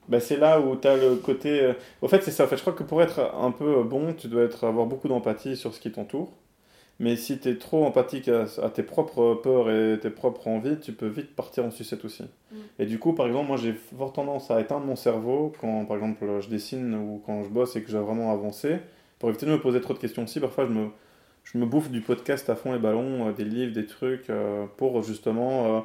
bah 0.08 0.20
c'est 0.20 0.37
là 0.37 0.61
où 0.61 0.76
tu 0.76 0.88
as 0.88 0.96
le 0.96 1.16
côté... 1.16 1.61
Euh, 1.62 1.73
au 2.02 2.08
fait, 2.08 2.23
c'est 2.23 2.30
ça. 2.30 2.44
En 2.44 2.46
fait, 2.46 2.56
je 2.56 2.62
crois 2.62 2.73
que 2.73 2.82
pour 2.82 3.02
être 3.02 3.20
un 3.34 3.50
peu 3.50 3.82
bon, 3.82 4.12
tu 4.14 4.28
dois 4.28 4.42
être, 4.42 4.64
avoir 4.64 4.87
beaucoup 4.87 5.08
d'empathie 5.08 5.56
sur 5.56 5.75
ce 5.75 5.80
qui 5.80 5.90
t'entoure. 5.90 6.32
Mais 7.00 7.16
si 7.16 7.38
tu 7.38 7.49
es 7.49 7.58
trop 7.58 7.84
empathique 7.84 8.28
à, 8.28 8.70
tes 8.70 8.84
propres 8.84 9.34
peurs 9.34 9.70
et 9.70 9.99
tes 9.99 10.11
propres 10.11 10.46
envies, 10.46 10.78
tu 10.78 10.92
peux 10.92 11.08
vite 11.08 11.34
partir 11.34 11.64
en 11.64 11.70
sucette 11.70 12.04
aussi. 12.04 12.23
Mm. 12.23 12.56
Et 12.78 12.87
du 12.87 12.99
coup, 12.99 13.14
par 13.14 13.26
exemple, 13.26 13.49
moi 13.49 13.56
j'ai 13.56 13.73
fort 13.73 14.12
tendance 14.12 14.50
à 14.50 14.61
éteindre 14.61 14.87
mon 14.87 14.94
cerveau 14.94 15.52
quand, 15.61 15.84
par 15.87 15.96
exemple, 15.96 16.25
je 16.40 16.49
dessine 16.49 16.94
ou 16.94 17.20
quand 17.26 17.42
je 17.42 17.49
bosse 17.49 17.75
et 17.75 17.82
que 17.82 17.90
j'ai 17.90 17.99
vraiment 17.99 18.32
avancé. 18.32 18.78
Pour 19.18 19.28
éviter 19.28 19.46
de 19.46 19.52
me 19.52 19.61
poser 19.61 19.80
trop 19.80 19.94
de 19.94 19.99
questions 19.99 20.23
aussi, 20.23 20.38
parfois 20.38 20.66
je 20.66 20.73
me, 20.73 20.88
je 21.44 21.58
me 21.58 21.66
bouffe 21.66 21.90
du 21.90 22.00
podcast 22.00 22.49
à 22.49 22.54
fond 22.54 22.73
les 22.73 22.78
ballons, 22.78 23.28
euh, 23.28 23.32
des 23.32 23.44
livres, 23.44 23.73
des 23.73 23.87
trucs, 23.87 24.30
euh, 24.30 24.66
pour 24.76 25.02
justement, 25.02 25.78
euh, 25.78 25.80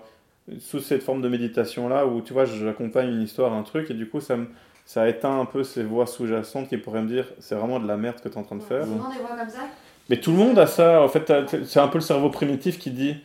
sous 0.60 0.80
cette 0.80 1.04
forme 1.04 1.22
de 1.22 1.30
méditation-là, 1.30 2.06
où 2.06 2.22
tu 2.22 2.34
vois, 2.34 2.46
j'accompagne 2.46 3.10
une 3.10 3.22
histoire, 3.22 3.54
un 3.54 3.64
truc, 3.64 3.92
et 3.92 3.94
du 3.94 4.08
coup, 4.08 4.22
ça 4.22 4.38
me 4.38 4.48
ça 4.86 5.08
éteint 5.08 5.40
un 5.40 5.46
peu 5.46 5.64
ces 5.64 5.84
voix 5.84 6.08
sous-jacentes 6.08 6.68
qui 6.68 6.78
pourraient 6.78 7.04
me 7.04 7.08
dire 7.08 7.26
c'est 7.38 7.54
vraiment 7.54 7.80
de 7.80 7.88
la 7.88 7.96
merde 7.96 8.16
que 8.16 8.28
tu 8.28 8.34
es 8.34 8.38
en 8.40 8.42
train 8.42 8.56
de 8.56 8.64
faire. 8.64 8.88
voix 8.88 9.12
comme 9.38 9.48
ça 9.48 9.68
mais 10.10 10.18
tout 10.18 10.32
le 10.32 10.38
monde 10.38 10.58
a 10.58 10.66
ça. 10.66 11.04
En 11.04 11.08
fait, 11.08 11.32
c'est 11.64 11.80
un 11.80 11.88
peu 11.88 12.00
le 12.00 12.04
cerveau 12.04 12.30
primitif 12.30 12.80
qui 12.80 12.90
dit 12.90 13.16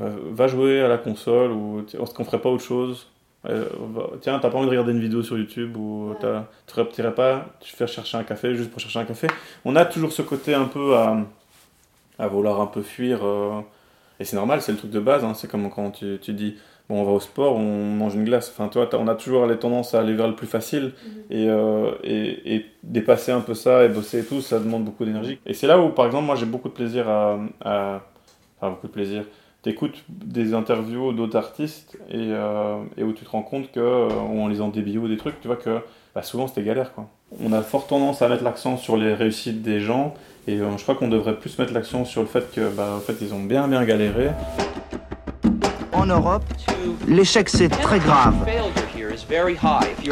euh, 0.00 0.10
va 0.32 0.48
jouer 0.48 0.82
à 0.82 0.88
la 0.88 0.98
console 0.98 1.52
ou 1.52 1.86
est-ce 1.86 2.12
qu'on 2.12 2.24
ferait 2.24 2.40
pas 2.40 2.50
autre 2.50 2.64
chose 2.64 3.06
euh, 3.48 3.64
Tiens, 4.20 4.38
t'as 4.40 4.50
pas 4.50 4.58
envie 4.58 4.66
de 4.66 4.70
regarder 4.70 4.90
une 4.92 5.00
vidéo 5.00 5.22
sur 5.22 5.38
YouTube 5.38 5.76
ou 5.76 6.14
tu 6.66 6.84
t'irais 6.92 7.14
pas 7.14 7.46
tu 7.60 7.74
fais 7.74 7.86
chercher 7.86 8.18
un 8.18 8.24
café 8.24 8.56
juste 8.56 8.70
pour 8.70 8.80
chercher 8.80 8.98
un 8.98 9.04
café. 9.04 9.28
On 9.64 9.76
a 9.76 9.84
toujours 9.84 10.10
ce 10.10 10.22
côté 10.22 10.52
un 10.54 10.64
peu 10.64 10.96
à, 10.96 11.16
à 12.18 12.26
vouloir 12.26 12.60
un 12.60 12.66
peu 12.66 12.82
fuir. 12.82 13.24
Euh, 13.24 13.60
et 14.20 14.24
c'est 14.24 14.36
normal, 14.36 14.62
c'est 14.62 14.72
le 14.72 14.78
truc 14.78 14.90
de 14.90 15.00
base. 15.00 15.24
Hein. 15.24 15.34
C'est 15.34 15.50
comme 15.50 15.70
quand 15.70 15.90
tu, 15.90 16.18
tu 16.20 16.32
dis 16.32 16.56
bon, 16.88 17.00
on 17.00 17.04
va 17.04 17.12
au 17.12 17.20
sport, 17.20 17.56
on 17.56 17.84
mange 17.84 18.14
une 18.14 18.24
glace. 18.24 18.50
Enfin, 18.50 18.68
toi, 18.68 18.88
on 18.94 19.08
a 19.08 19.14
toujours 19.14 19.46
les 19.46 19.58
tendances 19.58 19.94
à 19.94 20.00
aller 20.00 20.14
vers 20.14 20.28
le 20.28 20.34
plus 20.34 20.46
facile 20.46 20.92
mhm. 21.04 21.24
euh, 21.32 21.92
et, 22.02 22.56
et, 22.56 22.66
dépasser 22.82 23.32
un 23.32 23.40
peu 23.40 23.54
ça 23.54 23.84
et 23.84 23.88
bosser 23.88 24.20
et 24.20 24.24
tout, 24.24 24.40
ça 24.40 24.58
demande 24.58 24.84
beaucoup 24.84 25.04
d'énergie. 25.04 25.38
Et 25.46 25.54
c'est 25.54 25.66
là 25.66 25.80
où, 25.80 25.90
par 25.90 26.06
exemple, 26.06 26.24
moi, 26.24 26.36
j'ai 26.36 26.46
beaucoup 26.46 26.68
de 26.68 26.74
plaisir 26.74 27.08
à, 27.08 27.38
enfin, 28.58 28.70
beaucoup 28.70 28.86
de 28.86 28.92
plaisir. 28.92 29.24
T'écoutes 29.62 30.04
des 30.08 30.54
interviews 30.54 31.12
d'autres 31.12 31.36
artistes 31.36 31.98
et, 32.08 32.28
euh, 32.30 32.76
et, 32.96 33.02
où 33.02 33.12
tu 33.12 33.24
te 33.24 33.30
rends 33.30 33.42
compte 33.42 33.72
que, 33.72 33.80
euh, 33.80 34.08
en 34.08 34.46
lisant 34.46 34.68
des 34.68 34.82
bios 34.82 35.02
ou 35.02 35.08
des 35.08 35.16
trucs, 35.16 35.40
tu 35.40 35.48
vois 35.48 35.56
que 35.56 35.80
bah, 36.14 36.22
souvent 36.22 36.46
c'était 36.46 36.62
galère. 36.62 36.92
Quoi. 36.94 37.08
On 37.40 37.52
a 37.52 37.62
fort 37.62 37.86
tendance 37.86 38.22
à 38.22 38.28
mettre 38.28 38.44
l'accent 38.44 38.76
sur 38.76 38.96
les 38.96 39.12
réussites 39.12 39.62
des 39.62 39.80
gens 39.80 40.14
et 40.46 40.58
je 40.58 40.82
crois 40.82 40.94
qu'on 40.94 41.08
devrait 41.08 41.36
plus 41.36 41.58
mettre 41.58 41.72
l'accent 41.72 42.04
sur 42.04 42.20
le 42.20 42.28
fait 42.28 42.52
que, 42.52 42.68
bah, 42.68 42.94
en 42.96 43.00
fait, 43.00 43.16
ils 43.20 43.34
ont 43.34 43.42
bien 43.42 43.66
bien 43.66 43.84
galéré 43.84 44.30
en 45.92 46.06
Europe, 46.06 46.44
l'échec 47.08 47.48
c'est 47.48 47.68
très 47.68 47.98
grave. 47.98 48.34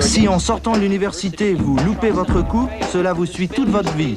Si 0.00 0.26
en 0.28 0.38
sortant 0.38 0.72
de 0.72 0.78
l'université 0.78 1.54
vous 1.54 1.76
loupez 1.76 2.10
votre 2.10 2.42
coup, 2.42 2.68
cela 2.90 3.12
vous 3.12 3.26
suit 3.26 3.48
toute 3.48 3.68
votre 3.68 3.92
vie. 3.92 4.16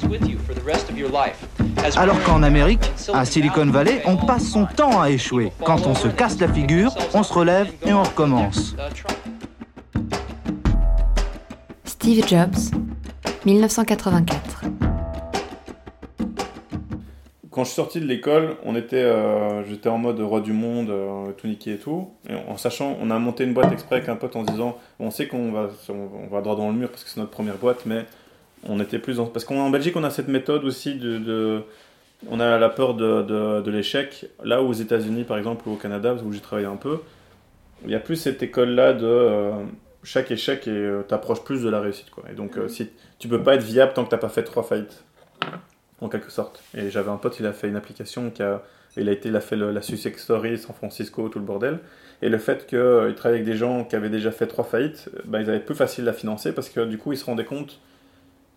Alors 1.96 2.22
qu'en 2.24 2.42
Amérique, 2.42 2.92
à 3.14 3.26
Silicon 3.26 3.66
Valley, 3.68 4.02
on 4.06 4.18
passe 4.18 4.48
son 4.48 4.66
temps 4.66 5.02
à 5.02 5.10
échouer. 5.10 5.52
Quand 5.64 5.86
on 5.88 5.94
se 5.94 6.08
casse 6.08 6.40
la 6.40 6.48
figure, 6.48 6.94
on 7.14 7.24
se 7.24 7.34
relève 7.34 7.68
et 7.86 7.94
on 7.94 8.04
recommence. 8.04 8.76
Steve 12.08 12.26
Jobs, 12.26 12.72
1984 13.46 14.62
quand 17.52 17.64
je 17.64 17.68
suis 17.68 17.76
sorti 17.76 18.00
de 18.00 18.06
l'école, 18.06 18.56
on 18.64 18.78
était, 18.78 18.96
euh, 18.96 19.66
j'étais 19.66 19.90
en 19.90 19.98
mode 19.98 20.22
roi 20.22 20.40
du 20.40 20.54
monde, 20.54 20.90
euh, 20.90 21.34
tout 21.36 21.48
niqué 21.48 21.74
et 21.74 21.78
tout. 21.78 22.12
En 22.48 22.56
sachant, 22.56 22.98
on 23.02 23.12
a 23.12 23.20
monté 23.20 23.44
une 23.44 23.54
boîte 23.54 23.74
exprès 23.74 23.98
avec 23.98 24.08
un 24.08 24.16
pote 24.16 24.38
en 24.38 24.44
disant, 24.44 24.78
on 25.02 25.12
sait 25.12 25.28
qu'on 25.28 25.52
va, 25.52 25.70
on, 25.90 26.34
va 26.34 26.40
droit 26.40 26.56
dans 26.56 26.70
le 26.70 26.78
mur 26.78 26.90
parce 26.90 27.04
que 27.04 27.10
c'est 27.10 27.20
notre 27.20 27.32
première 27.32 27.58
boîte, 27.58 27.86
mais 27.86 28.06
on 28.64 28.80
était 28.80 29.00
plus 29.00 29.18
parce 29.34 29.44
qu'en 29.44 29.70
Belgique, 29.70 29.98
on 29.98 30.06
a 30.06 30.10
cette 30.10 30.30
méthode 30.30 30.64
aussi 30.64 30.96
de, 30.96 31.64
on 32.30 32.40
a 32.40 32.58
la 32.58 32.70
peur 32.70 32.94
de, 32.94 33.22
de, 33.62 33.70
l'échec. 33.70 34.28
Là 34.46 34.64
où 34.64 34.70
aux 34.70 34.74
États-Unis, 34.74 35.26
par 35.26 35.38
exemple, 35.38 35.68
ou 35.68 35.74
au 35.74 35.78
Canada, 35.78 36.16
où 36.26 36.32
j'ai 36.32 36.40
travaillé 36.40 36.68
un 36.68 36.78
peu, 36.78 37.02
il 37.84 37.92
y 37.92 37.96
a 37.96 38.00
plus 38.00 38.16
cette 38.16 38.42
école-là 38.42 38.94
de 38.94 39.06
euh, 39.06 39.52
chaque 40.08 40.32
échec 40.32 40.68
et 40.68 40.92
t'approches 41.08 41.44
plus 41.44 41.62
de 41.64 41.70
la 41.70 41.82
réussite, 41.82 42.10
quoi. 42.10 42.24
Et 42.32 42.34
donc, 42.34 42.58
si 42.68 42.90
tu 43.20 43.28
peux 43.28 43.44
pas 43.44 43.56
être 43.56 43.64
viable 43.64 43.94
tant 43.94 44.06
que 44.06 44.10
t'as 44.10 44.18
pas 44.18 44.30
fait 44.30 44.44
trois 44.44 44.64
faillites 44.64 45.04
en 46.02 46.10
quelque 46.10 46.32
sorte. 46.32 46.64
Et 46.76 46.90
j'avais 46.90 47.10
un 47.10 47.18
pote, 47.18 47.40
il 47.40 47.46
a 47.46 47.54
fait 47.54 47.68
une 47.68 47.76
application 47.76 48.30
qui 48.30 48.44
a, 48.44 48.62
il 48.96 49.10
a 49.10 49.12
été, 49.12 49.30
il 49.30 49.36
a 49.36 49.42
fait 49.42 49.56
la 49.56 49.82
Sussex 49.82 50.22
Story, 50.22 50.58
San 50.58 50.76
Francisco, 50.76 51.30
tout 51.30 51.40
le 51.40 51.46
bordel. 51.46 51.80
Et 52.22 52.30
le 52.30 52.38
fait 52.38 52.66
qu'il 52.66 52.78
euh, 52.78 53.12
travaillait 53.14 53.42
avec 53.42 53.52
des 53.52 53.58
gens 53.58 53.84
qui 53.84 53.96
avaient 53.96 54.10
déjà 54.10 54.32
fait 54.32 54.48
trois 54.48 54.64
faillites, 54.64 55.10
bah, 55.26 55.42
ils 55.42 55.50
avaient 55.50 55.60
plus 55.60 55.76
facile 55.76 56.08
à 56.10 56.14
financer 56.14 56.52
parce 56.52 56.70
que 56.70 56.84
du 56.86 56.98
coup, 56.98 57.14
ils 57.14 57.18
se 57.18 57.26
rendaient 57.26 57.46
compte 57.46 57.80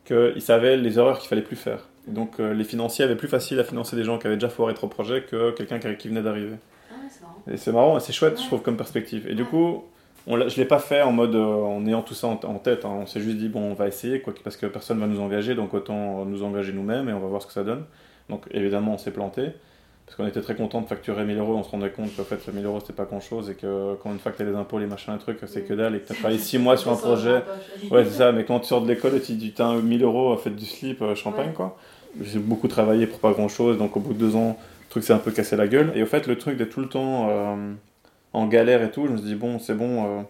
qu'ils 0.05 0.43
savaient 0.43 0.77
les 0.77 0.99
erreurs 0.99 1.19
qu'il 1.19 1.29
fallait 1.29 1.43
plus 1.43 1.57
faire. 1.57 1.87
donc, 2.07 2.41
euh, 2.41 2.55
les 2.55 2.65
financiers 2.65 3.05
avaient 3.05 3.17
plus 3.17 3.29
facile 3.29 3.61
à 3.61 3.65
financer 3.65 3.97
des 3.97 4.05
gens 4.05 4.19
qui 4.19 4.27
avaient 4.27 4.37
déjà 4.37 4.49
foiré 4.49 4.73
trois 4.75 4.89
projets 4.89 5.23
que 5.23 5.51
quelqu'un 5.51 5.79
qui, 5.79 6.09
venait 6.09 6.23
d'arriver. 6.23 6.57
Ah, 6.91 6.95
c'est 7.09 7.21
marrant. 7.21 7.43
Et 7.53 7.57
c'est 7.57 7.73
marrant, 7.73 8.01
c'est 8.01 8.13
chouette, 8.13 8.41
je 8.41 8.47
trouve, 8.47 8.63
comme 8.63 8.79
perspective. 8.79 9.29
Et 9.29 9.35
du 9.35 9.45
coup, 9.45 9.85
on 10.27 10.37
je 10.37 10.45
ne 10.45 10.57
l'ai 10.57 10.65
pas 10.65 10.79
fait 10.79 11.03
en 11.03 11.13
mode 11.13 11.35
euh, 11.35 11.63
en 11.63 11.87
ayant 11.87 12.03
tout 12.03 12.15
ça 12.15 12.29
en, 12.29 12.37
tête. 12.37 12.85
Hein. 12.85 12.99
On 13.03 13.07
s'est 13.07 13.21
juste 13.21 13.39
dit, 13.39 13.49
bon, 13.49 13.71
on 13.71 13.75
va 13.75 13.89
essayer, 13.89 14.21
quoi, 14.21 14.35
parce 14.43 14.57
que 14.57 14.67
personne 14.67 14.99
ne 14.99 15.03
va 15.03 15.09
nous 15.09 15.21
engager, 15.21 15.55
donc 15.55 15.75
autant 15.75 16.25
nous 16.25 16.43
engager 16.43 16.73
nous-mêmes 16.73 17.09
et 17.09 17.13
on 17.13 17.21
va 17.21 17.27
voir 17.27 17.43
ce 17.43 17.47
que 17.47 17.53
ça 17.53 17.65
donne. 17.65 17.85
Donc 18.29 18.47
évidemment, 18.53 18.95
on 18.95 18.99
s'est 18.99 19.11
planté, 19.11 19.49
parce 20.07 20.17
qu'on 20.17 20.27
était 20.27 20.41
très 20.41 20.55
content 20.55 20.81
de 20.81 20.87
facturer 20.87 21.25
1000 21.25 21.39
euros. 21.39 21.57
On 21.57 21.63
se 21.63 21.71
rendait 21.71 21.91
compte 21.91 22.15
qu'en 22.17 22.25
fait, 22.25 22.53
1000 22.53 22.65
euros, 22.65 22.81
c'était 22.81 22.93
pas 22.93 23.05
grand-chose 23.05 23.51
et 23.51 23.55
que 23.55 23.95
quand 24.03 24.13
une 24.13 24.19
fois 24.19 24.33
que 24.33 24.37
tu 24.37 24.43
as 24.43 24.47
les 24.47 24.57
impôts, 24.57 24.79
les 24.79 24.87
machins, 24.87 25.13
les 25.15 25.19
trucs, 25.19 25.39
c'est 25.47 25.63
que 25.63 25.75
dalle 25.75 25.97
et 25.97 26.01
que 26.01 26.07
tu 26.07 26.13
as 26.13 26.17
travaillé 26.17 26.39
6 26.39 26.59
mois 26.59 26.77
sur 26.77 26.93
un 26.93 26.97
projet. 26.97 27.43
Ouais, 27.91 28.05
c'est 28.05 28.19
ça, 28.19 28.33
mais 28.33 28.45
quand 28.45 28.61
tu 28.61 28.67
sors 28.67 28.83
de 28.83 28.89
l'école 28.89 29.17
et 29.17 29.21
tu 29.21 29.33
dis, 29.33 29.55
as 29.59 29.75
1000 29.75 30.03
euros, 30.03 30.37
fait 30.37 30.51
du 30.51 30.67
slip, 30.67 31.03
euh, 31.03 31.15
champagne, 31.15 31.53
quoi. 31.53 31.77
J'ai 32.21 32.41
beaucoup 32.41 32.67
travaillé 32.67 33.07
pour 33.07 33.21
pas 33.21 33.33
grand-chose, 33.33 33.79
donc 33.79 33.97
au 33.97 34.01
bout 34.01 34.13
de 34.13 34.19
deux 34.19 34.35
ans, 34.35 34.59
le 34.59 34.91
truc 34.91 35.05
s'est 35.05 35.13
un 35.13 35.19
peu 35.19 35.31
cassé 35.31 35.55
la 35.57 35.69
gueule. 35.69 35.93
Et 35.95 36.03
au 36.03 36.07
fait, 36.07 36.27
le 36.27 36.37
truc 36.37 36.57
d'être 36.57 36.71
tout 36.71 36.81
le 36.81 36.89
temps. 36.89 37.29
Euh, 37.31 37.73
en 38.33 38.47
galère 38.47 38.83
et 38.83 38.91
tout, 38.91 39.07
je 39.07 39.13
me 39.13 39.17
suis 39.17 39.27
dit, 39.27 39.35
bon, 39.35 39.59
c'est 39.59 39.75
bon, 39.75 40.05
euh, 40.05 40.23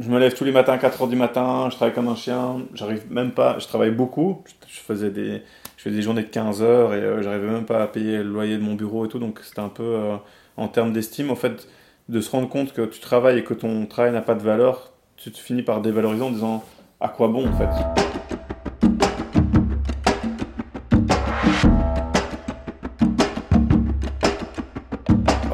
je 0.00 0.08
me 0.10 0.18
lève 0.18 0.34
tous 0.34 0.44
les 0.44 0.52
matins 0.52 0.74
à 0.74 0.78
4h 0.78 1.08
du 1.08 1.16
matin, 1.16 1.68
je 1.70 1.76
travaille 1.76 1.94
comme 1.94 2.08
un 2.08 2.14
chien, 2.14 2.62
j'arrive 2.74 3.10
même 3.10 3.32
pas, 3.32 3.58
je 3.58 3.66
travaille 3.66 3.90
beaucoup, 3.90 4.42
je 4.68 4.80
faisais 4.80 5.10
des, 5.10 5.42
je 5.76 5.82
faisais 5.82 5.96
des 5.96 6.02
journées 6.02 6.22
de 6.22 6.28
15 6.28 6.62
heures 6.62 6.94
et 6.94 7.00
euh, 7.00 7.22
j'arrivais 7.22 7.48
même 7.48 7.66
pas 7.66 7.82
à 7.82 7.86
payer 7.86 8.18
le 8.18 8.30
loyer 8.30 8.56
de 8.56 8.62
mon 8.62 8.74
bureau 8.74 9.06
et 9.06 9.08
tout, 9.08 9.18
donc 9.18 9.40
c'était 9.42 9.60
un 9.60 9.68
peu, 9.68 9.82
euh, 9.82 10.16
en 10.56 10.68
termes 10.68 10.92
d'estime, 10.92 11.30
en 11.30 11.36
fait, 11.36 11.68
de 12.08 12.20
se 12.20 12.30
rendre 12.30 12.48
compte 12.48 12.72
que 12.72 12.82
tu 12.82 13.00
travailles 13.00 13.38
et 13.38 13.44
que 13.44 13.54
ton 13.54 13.86
travail 13.86 14.12
n'a 14.12 14.22
pas 14.22 14.34
de 14.34 14.42
valeur, 14.42 14.92
tu 15.16 15.32
te 15.32 15.38
finis 15.38 15.62
par 15.62 15.80
dévaloriser 15.80 16.22
en 16.22 16.30
disant, 16.30 16.64
à 17.00 17.08
quoi 17.08 17.28
bon 17.28 17.48
en 17.48 17.52
fait? 17.52 18.37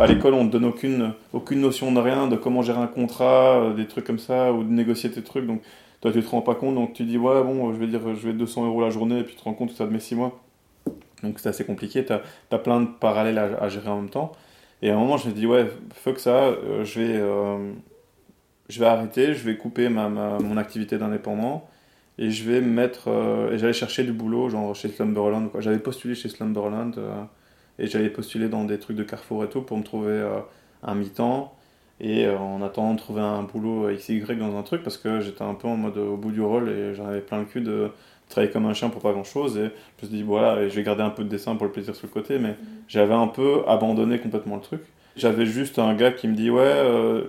À 0.04 0.06
l'école, 0.06 0.34
on 0.34 0.46
te 0.46 0.52
donne 0.52 0.66
aucune, 0.66 1.14
aucune 1.32 1.60
notion 1.60 1.90
de 1.90 1.98
rien, 1.98 2.26
de 2.28 2.36
comment 2.36 2.62
gérer 2.62 2.80
un 2.80 2.86
contrat, 2.86 3.58
euh, 3.58 3.74
des 3.74 3.86
trucs 3.86 4.04
comme 4.04 4.18
ça, 4.18 4.52
ou 4.52 4.62
de 4.62 4.70
négocier 4.70 5.10
tes 5.10 5.22
trucs. 5.22 5.46
Donc, 5.46 5.62
toi, 6.00 6.12
tu 6.12 6.22
te 6.22 6.28
rends 6.28 6.42
pas 6.42 6.54
compte, 6.54 6.74
donc 6.74 6.92
tu 6.92 7.04
dis, 7.04 7.16
ouais, 7.16 7.42
bon, 7.42 7.72
je 7.72 7.78
vais 7.78 7.86
dire, 7.86 8.00
je 8.14 8.28
vais 8.28 8.34
200 8.34 8.66
euros 8.66 8.82
la 8.82 8.90
journée, 8.90 9.20
et 9.20 9.24
puis 9.24 9.34
tu 9.34 9.40
te 9.40 9.44
rends 9.44 9.54
compte 9.54 9.70
que 9.70 9.76
ça 9.76 9.86
te 9.86 9.92
met 9.92 10.00
6 10.00 10.14
mois. 10.14 10.40
Donc, 11.22 11.38
c'est 11.38 11.48
assez 11.48 11.64
compliqué. 11.64 12.04
Tu 12.04 12.12
as, 12.12 12.58
plein 12.58 12.82
de 12.82 12.86
parallèles 13.00 13.38
à, 13.38 13.68
gérer 13.68 13.88
en 13.88 13.96
même 13.96 14.10
temps. 14.10 14.32
Et 14.82 14.90
à 14.90 14.94
un 14.94 14.98
moment, 14.98 15.16
je 15.16 15.28
me 15.28 15.32
dis, 15.32 15.46
ouais, 15.46 15.66
fuck 15.94 16.18
ça, 16.18 16.48
euh, 16.48 16.84
je, 16.84 17.00
vais, 17.00 17.16
euh, 17.16 17.72
je 18.68 18.80
vais 18.80 18.86
arrêter, 18.86 19.32
je 19.32 19.44
vais 19.44 19.56
couper 19.56 19.88
ma, 19.88 20.08
mon 20.08 20.58
activité 20.58 20.98
d'indépendant 20.98 21.66
et 22.18 22.30
je 22.30 22.48
vais 22.48 22.60
me 22.60 22.70
mettre 22.70 23.08
et 23.52 23.58
j'allais 23.58 23.72
chercher 23.72 24.04
du 24.04 24.12
boulot 24.12 24.48
genre 24.48 24.72
chez 24.76 24.86
Slumberland 24.86 25.50
j'avais 25.58 25.80
postulé 25.80 26.14
chez 26.14 26.28
Slumberland 26.28 26.92
et 27.78 27.86
j'allais 27.86 28.10
postuler 28.10 28.48
dans 28.48 28.64
des 28.64 28.78
trucs 28.78 28.96
de 28.96 29.02
Carrefour 29.02 29.44
et 29.44 29.48
tout 29.48 29.62
pour 29.62 29.76
me 29.76 29.82
trouver 29.82 30.22
un 30.82 30.94
mi-temps. 30.94 31.54
Et 32.00 32.28
en 32.28 32.60
attendant 32.60 32.94
de 32.94 32.98
trouver 32.98 33.20
un 33.20 33.44
boulot 33.44 33.88
XY 33.94 34.20
dans 34.36 34.58
un 34.58 34.62
truc 34.62 34.82
parce 34.82 34.96
que 34.96 35.20
j'étais 35.20 35.42
un 35.42 35.54
peu 35.54 35.68
en 35.68 35.76
mode 35.76 35.96
au 35.96 36.16
bout 36.16 36.32
du 36.32 36.40
rôle 36.40 36.68
et 36.68 36.94
j'en 36.94 37.06
avais 37.06 37.20
plein 37.20 37.38
le 37.38 37.44
cul 37.44 37.60
de 37.60 37.90
travailler 38.28 38.52
comme 38.52 38.66
un 38.66 38.74
chien 38.74 38.88
pour 38.88 39.00
pas 39.02 39.12
grand 39.12 39.24
chose 39.24 39.56
et 39.56 39.70
je 39.98 40.06
me 40.06 40.08
suis 40.08 40.08
dit 40.08 40.22
voilà 40.22 40.68
je 40.68 40.74
vais 40.74 40.82
garder 40.82 41.02
un 41.02 41.10
peu 41.10 41.24
de 41.24 41.28
dessin 41.28 41.56
pour 41.56 41.66
le 41.66 41.72
plaisir 41.72 41.94
sur 41.94 42.06
le 42.06 42.12
côté 42.12 42.38
mais 42.38 42.50
mhm. 42.50 42.56
j'avais 42.88 43.14
un 43.14 43.26
peu 43.28 43.62
abandonné 43.66 44.18
complètement 44.18 44.56
le 44.56 44.62
truc. 44.62 44.82
J'avais 45.16 45.46
juste 45.46 45.78
un 45.78 45.94
gars 45.94 46.10
qui 46.10 46.26
me 46.26 46.34
dit 46.34 46.50
ouais 46.50 46.62
euh, 46.62 47.24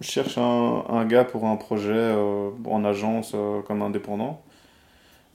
je 0.00 0.08
cherche 0.08 0.38
un, 0.38 0.84
un, 0.88 1.04
gars 1.06 1.24
pour 1.24 1.44
un 1.46 1.56
projet 1.56 1.92
euh, 1.92 2.50
en 2.66 2.84
agence 2.84 3.32
euh, 3.34 3.62
comme 3.62 3.82
indépendant 3.82 4.42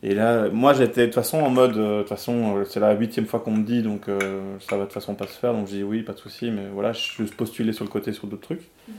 et 0.01 0.13
là 0.13 0.50
moi 0.50 0.74
j'étais 0.74 1.01
de 1.01 1.06
toute 1.08 1.15
façon 1.15 1.39
en 1.39 1.50
mode 1.50 1.74
de 1.74 2.00
toute 2.00 2.10
façon 2.10 2.63
c'est 2.65 2.79
la 2.79 2.94
huitième 2.94 3.25
fois 3.25 3.39
qu'on 3.41 3.51
me 3.51 3.63
dit 3.63 3.82
donc 3.82 4.06
ça 4.06 4.75
va 4.75 4.77
de 4.77 4.84
toute 4.86 4.94
façon 4.94 5.15
pas 5.15 5.27
se 5.27 5.38
faire 5.38 5.53
donc 5.53 5.68
je 5.68 5.75
dis 5.75 5.84
oui 5.84 6.03
pas 6.03 6.13
de 6.13 6.20
souci 6.20 6.51
mais 6.51 6.68
voilà 6.74 6.94
je 6.94 7.00
suis 7.00 7.24
postulé 7.25 7.74
sur 7.74 7.84
le 7.84 7.89
côté 7.89 8.13
sur 8.13 8.27
d'autres 8.27 8.44
trucs 8.44 8.70
mhm. 8.88 8.96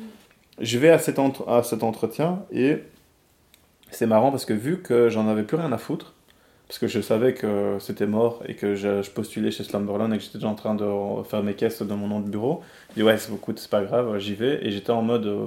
je 0.61 0.79
vais 0.79 0.91
à 0.91 0.99
cet, 0.99 1.19
à 1.47 1.63
cet 1.63 1.83
entretien 1.83 2.43
et 2.53 2.81
c'est 3.91 4.07
marrant 4.07 4.31
parce 4.31 4.45
que 4.45 4.53
vu 4.53 4.81
que 4.81 5.09
j'en 5.09 5.29
avais 5.29 5.43
plus 5.43 5.57
rien 5.57 5.73
à 5.73 5.79
foutre, 5.79 6.15
parce 6.69 6.79
que 6.79 6.87
je 6.87 7.01
savais 7.01 7.35
que 7.35 7.79
c'était 7.81 8.07
mort 8.07 8.43
et 8.47 8.55
que 8.55 8.77
je, 8.77 9.09
postulais 9.11 9.51
chez 9.51 9.65
Slumberland 9.65 10.13
et 10.13 10.19
que 10.19 10.23
j'étais 10.23 10.39
déjà 10.39 10.49
en 10.49 10.55
train 10.55 10.75
de 10.75 10.87
faire 11.25 11.43
mes 11.43 11.55
caisses 11.55 11.83
dans 11.83 11.97
mon 11.97 12.07
nom 12.07 12.21
de 12.21 12.29
bureau, 12.29 12.63
je 12.91 12.95
dis 12.95 13.03
ouais, 13.03 13.19
c'est 13.19 13.31
beaucoup, 13.31 13.53
c'est 13.57 13.71
pas 13.71 13.83
grave, 13.83 14.19
j'y 14.19 14.35
vais. 14.35 14.65
Et 14.65 14.71
j'étais 14.71 14.91
en 14.91 15.03
mode, 15.03 15.27
euh, 15.27 15.47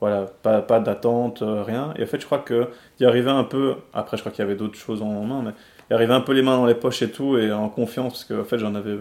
voilà, 0.00 0.26
pas, 0.42 0.62
pas 0.62 0.80
d'attente, 0.80 1.42
euh, 1.42 1.62
rien. 1.62 1.92
Et 1.96 2.04
en 2.04 2.06
fait, 2.06 2.20
je 2.20 2.26
crois 2.26 2.38
qu'il 2.38 3.06
arrivait 3.06 3.30
un 3.30 3.44
peu, 3.44 3.76
après, 3.92 4.16
je 4.16 4.22
crois 4.22 4.32
qu'il 4.32 4.42
y 4.42 4.46
avait 4.46 4.56
d'autres 4.56 4.78
choses 4.78 5.02
en 5.02 5.24
main, 5.24 5.42
mais 5.44 5.52
il 5.90 5.94
arrivait 5.94 6.14
un 6.14 6.22
peu 6.22 6.32
les 6.32 6.42
mains 6.42 6.56
dans 6.56 6.66
les 6.66 6.74
poches 6.74 7.02
et 7.02 7.10
tout, 7.10 7.36
et 7.36 7.52
en 7.52 7.68
confiance, 7.68 8.12
parce 8.12 8.24
qu'en 8.24 8.40
en 8.40 8.44
fait, 8.44 8.58
j'en 8.58 8.74
avais, 8.74 8.96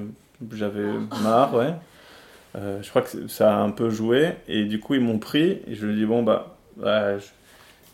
j'avais 0.53 0.87
marre, 1.23 1.53
ouais. 1.55 1.73
Euh, 2.55 2.81
je 2.81 2.89
crois 2.89 3.03
que 3.03 3.27
ça 3.27 3.55
a 3.55 3.59
un 3.61 3.69
peu 3.69 3.89
joué, 3.89 4.31
et 4.47 4.65
du 4.65 4.79
coup, 4.79 4.95
ils 4.95 5.01
m'ont 5.01 5.19
pris, 5.19 5.61
et 5.67 5.75
je 5.75 5.85
lui 5.85 5.93
ai 5.93 5.95
dit, 5.97 6.05
bon, 6.05 6.23
bah, 6.23 6.57
ouais, 6.77 7.17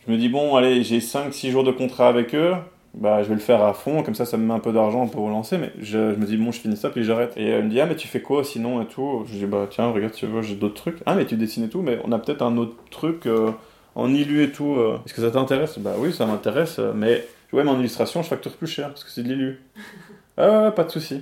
je 0.06 0.12
me 0.12 0.18
dis, 0.18 0.30
bon, 0.30 0.56
allez, 0.56 0.84
j'ai 0.84 1.00
5-6 1.00 1.52
jours 1.52 1.64
de 1.64 1.72
contrat 1.72 2.08
avec 2.08 2.34
eux, 2.34 2.54
bah, 2.98 3.24
je 3.24 3.28
vais 3.28 3.36
le 3.36 3.42
faire 3.42 3.62
à 3.62 3.74
fond, 3.74 4.04
comme 4.04 4.16
ça, 4.16 4.26
ça 4.26 4.38
me 4.38 4.46
met 4.46 4.54
un 4.54 4.60
peu 4.60 4.72
d'argent 4.72 5.08
pour 5.08 5.26
relancer, 5.26 5.58
mais 5.58 5.74
je, 5.80 5.98
me 5.98 6.26
dis, 6.26 6.38
bon, 6.38 6.52
je 6.52 6.62
finis 6.62 6.78
ça, 6.78 6.90
puis 6.90 7.04
j'arrête. 7.04 7.34
Et 7.36 7.48
elle 7.48 7.66
me 7.66 7.70
dit, 7.70 7.80
ah, 7.82 7.86
mais 7.86 7.96
tu 7.96 8.08
fais 8.08 8.22
quoi 8.22 8.44
sinon 8.44 8.82
et 8.82 8.86
tout? 8.86 9.26
Je 9.28 9.38
dis, 9.38 9.46
bah, 9.46 9.68
tiens, 9.70 9.90
regarde, 9.90 10.14
tu 10.14 10.26
veux, 10.26 10.42
j'ai 10.42 10.56
d'autres 10.56 10.76
trucs. 10.76 11.00
Ah, 11.06 11.14
mais 11.16 11.26
tu 11.26 11.36
dessines 11.36 11.66
et 11.66 11.70
tout, 11.70 11.82
mais 11.82 12.00
on 12.06 12.12
a 12.14 12.20
peut-être 12.20 12.42
un 12.42 12.56
autre 12.58 12.76
truc 12.92 13.26
euh, 13.26 13.52
en 13.96 14.14
illu 14.14 14.44
et 14.44 14.52
tout. 14.52 14.76
Euh. 14.76 14.98
Est-ce 15.06 15.14
que 15.14 15.22
ça 15.22 15.32
t'intéresse? 15.32 15.78
Bah 15.78 15.96
oui, 15.98 16.14
ça 16.14 16.26
m'intéresse, 16.26 16.80
euh, 16.80 16.94
mais 16.96 17.28
ouais, 17.52 17.64
mais 17.64 17.70
en 17.70 17.80
illustration, 17.80 18.24
je 18.24 18.30
facture 18.30 18.56
plus 18.56 18.68
cher, 18.68 18.88
parce 18.88 19.04
que 19.04 19.10
c'est 19.10 19.24
de 19.24 19.28
l'illu. 19.28 19.62
ah, 20.38 20.64
ouais, 20.64 20.72
pas 20.72 20.86
de 20.86 20.92
souci. 20.92 21.22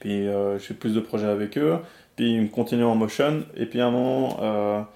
Puis 0.00 0.26
je 0.26 0.58
fais 0.60 0.74
plus 0.74 0.94
de 0.94 1.00
projets 1.00 1.26
avec 1.26 1.58
eux, 1.58 1.76
puis 2.14 2.34
ils 2.34 2.42
me 2.42 2.48
continuent 2.48 2.84
en 2.84 2.94
motion, 2.94 3.42
et 3.56 3.66
puis 3.66 3.80
à 3.80 3.86
un 3.88 3.90
moment 3.90 4.86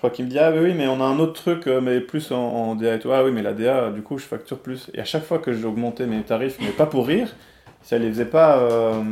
crois 0.00 0.10
qu'il 0.10 0.24
me 0.24 0.30
dit 0.30 0.38
Ah, 0.38 0.50
oui, 0.50 0.72
mais 0.74 0.88
on 0.88 1.00
a 1.00 1.04
un 1.04 1.18
autre 1.18 1.34
truc, 1.34 1.66
euh, 1.66 1.80
mais 1.80 2.00
plus 2.00 2.32
en, 2.32 2.74
DA 2.74 2.94
et 2.94 2.98
tout. 2.98 3.12
Ah, 3.12 3.22
oui, 3.22 3.32
mais 3.32 3.42
la 3.42 3.52
DA, 3.52 3.90
du 3.90 4.02
coup, 4.02 4.18
je 4.18 4.24
facture 4.24 4.58
plus. 4.58 4.90
Et 4.94 5.00
à 5.00 5.04
chaque 5.04 5.24
fois 5.24 5.38
que 5.38 5.52
j'augmentais 5.52 6.06
mes 6.06 6.22
tarifs, 6.22 6.56
mais 6.60 6.70
pas 6.70 6.86
pour 6.86 7.06
rire, 7.06 7.34
ça 7.82 7.98
les 7.98 8.08
faisait 8.08 8.24
pas. 8.24 8.58
Euh, 8.58 9.02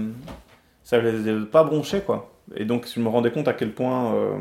ça 0.84 0.98
les 0.98 1.12
faisait 1.12 1.34
pas 1.50 1.62
broncher, 1.64 2.00
quoi. 2.00 2.32
Et 2.56 2.64
donc, 2.64 2.86
je 2.92 3.00
me 3.00 3.08
rendais 3.08 3.30
compte 3.30 3.48
à 3.48 3.52
quel 3.52 3.72
point 3.72 4.14
euh, 4.14 4.38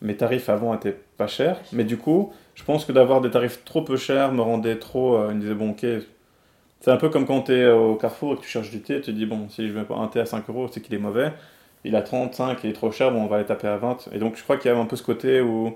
mes 0.00 0.16
tarifs 0.16 0.48
avant 0.48 0.74
étaient 0.74 0.98
pas 1.16 1.28
chers. 1.28 1.60
Mais 1.72 1.84
du 1.84 1.96
coup, 1.96 2.32
je 2.54 2.64
pense 2.64 2.84
que 2.84 2.90
d'avoir 2.90 3.20
des 3.20 3.30
tarifs 3.30 3.64
trop 3.64 3.82
peu 3.82 3.96
chers 3.96 4.32
me 4.32 4.42
rendait 4.42 4.76
trop. 4.76 5.28
il 5.30 5.36
me 5.36 5.40
disait 5.40 5.54
Bon, 5.54 5.70
ok. 5.70 5.86
C'est 6.80 6.90
un 6.90 6.96
peu 6.96 7.08
comme 7.08 7.26
quand 7.26 7.42
tu 7.42 7.52
es 7.52 7.70
au 7.70 7.94
carrefour 7.94 8.32
et 8.32 8.36
que 8.36 8.42
tu 8.42 8.48
cherches 8.48 8.70
du 8.70 8.80
thé, 8.80 8.96
tu 8.96 9.02
te 9.02 9.10
dis 9.12 9.26
Bon, 9.26 9.48
si 9.48 9.68
je 9.68 9.72
mets 9.72 9.86
un 9.96 10.08
thé 10.08 10.18
à 10.18 10.26
5 10.26 10.48
euros, 10.50 10.66
c'est 10.72 10.80
qu'il 10.80 10.94
est 10.94 10.98
mauvais 10.98 11.32
il 11.84 11.96
a 11.96 12.02
35, 12.02 12.58
il 12.64 12.70
est 12.70 12.72
trop 12.72 12.90
cher, 12.90 13.12
bon, 13.12 13.22
on 13.22 13.26
va 13.26 13.38
les 13.38 13.44
taper 13.44 13.68
à 13.68 13.76
20. 13.76 14.08
Et 14.12 14.18
donc, 14.18 14.36
je 14.36 14.42
crois 14.42 14.56
qu'il 14.56 14.70
y 14.70 14.74
a 14.74 14.78
un 14.78 14.84
peu 14.84 14.96
ce 14.96 15.02
côté 15.02 15.40
où 15.40 15.74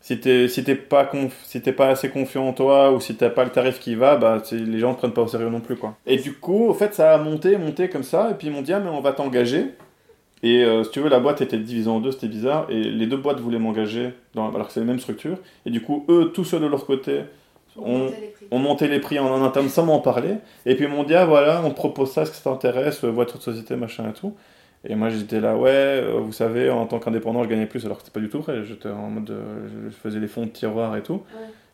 si 0.00 0.18
t'es 0.18 0.48
si 0.48 0.62
pas 0.62 1.10
si 1.44 1.60
pas 1.60 1.88
assez 1.88 2.08
confiant 2.08 2.48
en 2.48 2.52
toi 2.52 2.90
ou 2.92 3.00
si 3.00 3.14
t'as 3.16 3.28
pas 3.28 3.44
le 3.44 3.50
tarif 3.50 3.78
qui 3.80 3.94
va, 3.94 4.16
bah 4.16 4.42
les 4.50 4.78
gens 4.78 4.92
ne 4.92 4.96
prennent 4.96 5.12
pas 5.12 5.22
au 5.22 5.28
sérieux 5.28 5.50
non 5.50 5.60
plus 5.60 5.76
quoi. 5.76 5.94
Et 6.06 6.16
du 6.16 6.32
coup, 6.32 6.68
au 6.68 6.74
fait, 6.74 6.94
ça 6.94 7.14
a 7.14 7.18
monté, 7.18 7.56
monté 7.58 7.88
comme 7.90 8.02
ça, 8.02 8.30
et 8.30 8.34
puis 8.34 8.46
ils 8.46 8.52
m'ont 8.52 8.62
dit 8.62 8.72
ah 8.72 8.80
mais 8.80 8.90
on 8.90 9.00
va 9.00 9.12
t'engager. 9.12 9.66
Et 10.42 10.64
euh, 10.64 10.84
si 10.84 10.90
tu 10.92 11.00
veux, 11.00 11.10
la 11.10 11.20
boîte 11.20 11.42
était 11.42 11.58
divisée 11.58 11.90
en 11.90 12.00
deux, 12.00 12.12
c'était 12.12 12.28
bizarre, 12.28 12.66
et 12.70 12.82
les 12.82 13.06
deux 13.06 13.18
boîtes 13.18 13.40
voulaient 13.40 13.58
m'engager, 13.58 14.14
alors 14.34 14.66
que 14.66 14.72
c'est 14.72 14.80
la 14.80 14.86
même 14.86 14.98
structure. 14.98 15.36
Et 15.66 15.70
du 15.70 15.82
coup, 15.82 16.06
eux, 16.08 16.32
tous 16.32 16.44
seuls 16.44 16.62
de 16.62 16.66
leur 16.66 16.86
côté, 16.86 17.24
ont, 17.76 18.10
monté 18.50 18.88
les 18.88 19.00
prix 19.00 19.18
en, 19.18 19.26
en 19.26 19.44
interne 19.44 19.68
sans 19.68 19.84
m'en 19.84 20.00
parler. 20.00 20.36
Et 20.64 20.74
puis 20.76 20.86
ils 20.86 20.90
m'ont 20.90 21.04
dit 21.04 21.14
ah 21.14 21.26
voilà, 21.26 21.60
on 21.62 21.70
te 21.70 21.74
propose 21.74 22.10
ça, 22.10 22.22
est-ce 22.22 22.30
que 22.30 22.36
ça 22.36 22.50
t'intéresse, 22.50 23.04
voiture 23.04 23.38
de 23.38 23.42
société, 23.42 23.76
machin 23.76 24.08
et 24.08 24.12
tout. 24.12 24.34
Et 24.84 24.94
moi 24.94 25.10
j'étais 25.10 25.40
là, 25.40 25.56
ouais, 25.56 25.70
euh, 25.70 26.20
vous 26.20 26.32
savez, 26.32 26.70
en 26.70 26.86
tant 26.86 26.98
qu'indépendant, 26.98 27.44
je 27.44 27.48
gagnais 27.48 27.66
plus, 27.66 27.84
alors 27.84 27.98
que 27.98 28.04
c'était 28.04 28.14
pas 28.14 28.20
du 28.20 28.30
tout 28.30 28.40
vrai. 28.40 28.64
J'étais 28.64 28.88
en 28.88 29.10
mode, 29.10 29.30
euh, 29.30 29.68
je 29.90 29.90
faisais 29.90 30.20
les 30.20 30.28
fonds 30.28 30.46
de 30.46 30.50
tiroir 30.50 30.96
et 30.96 31.02
tout. 31.02 31.22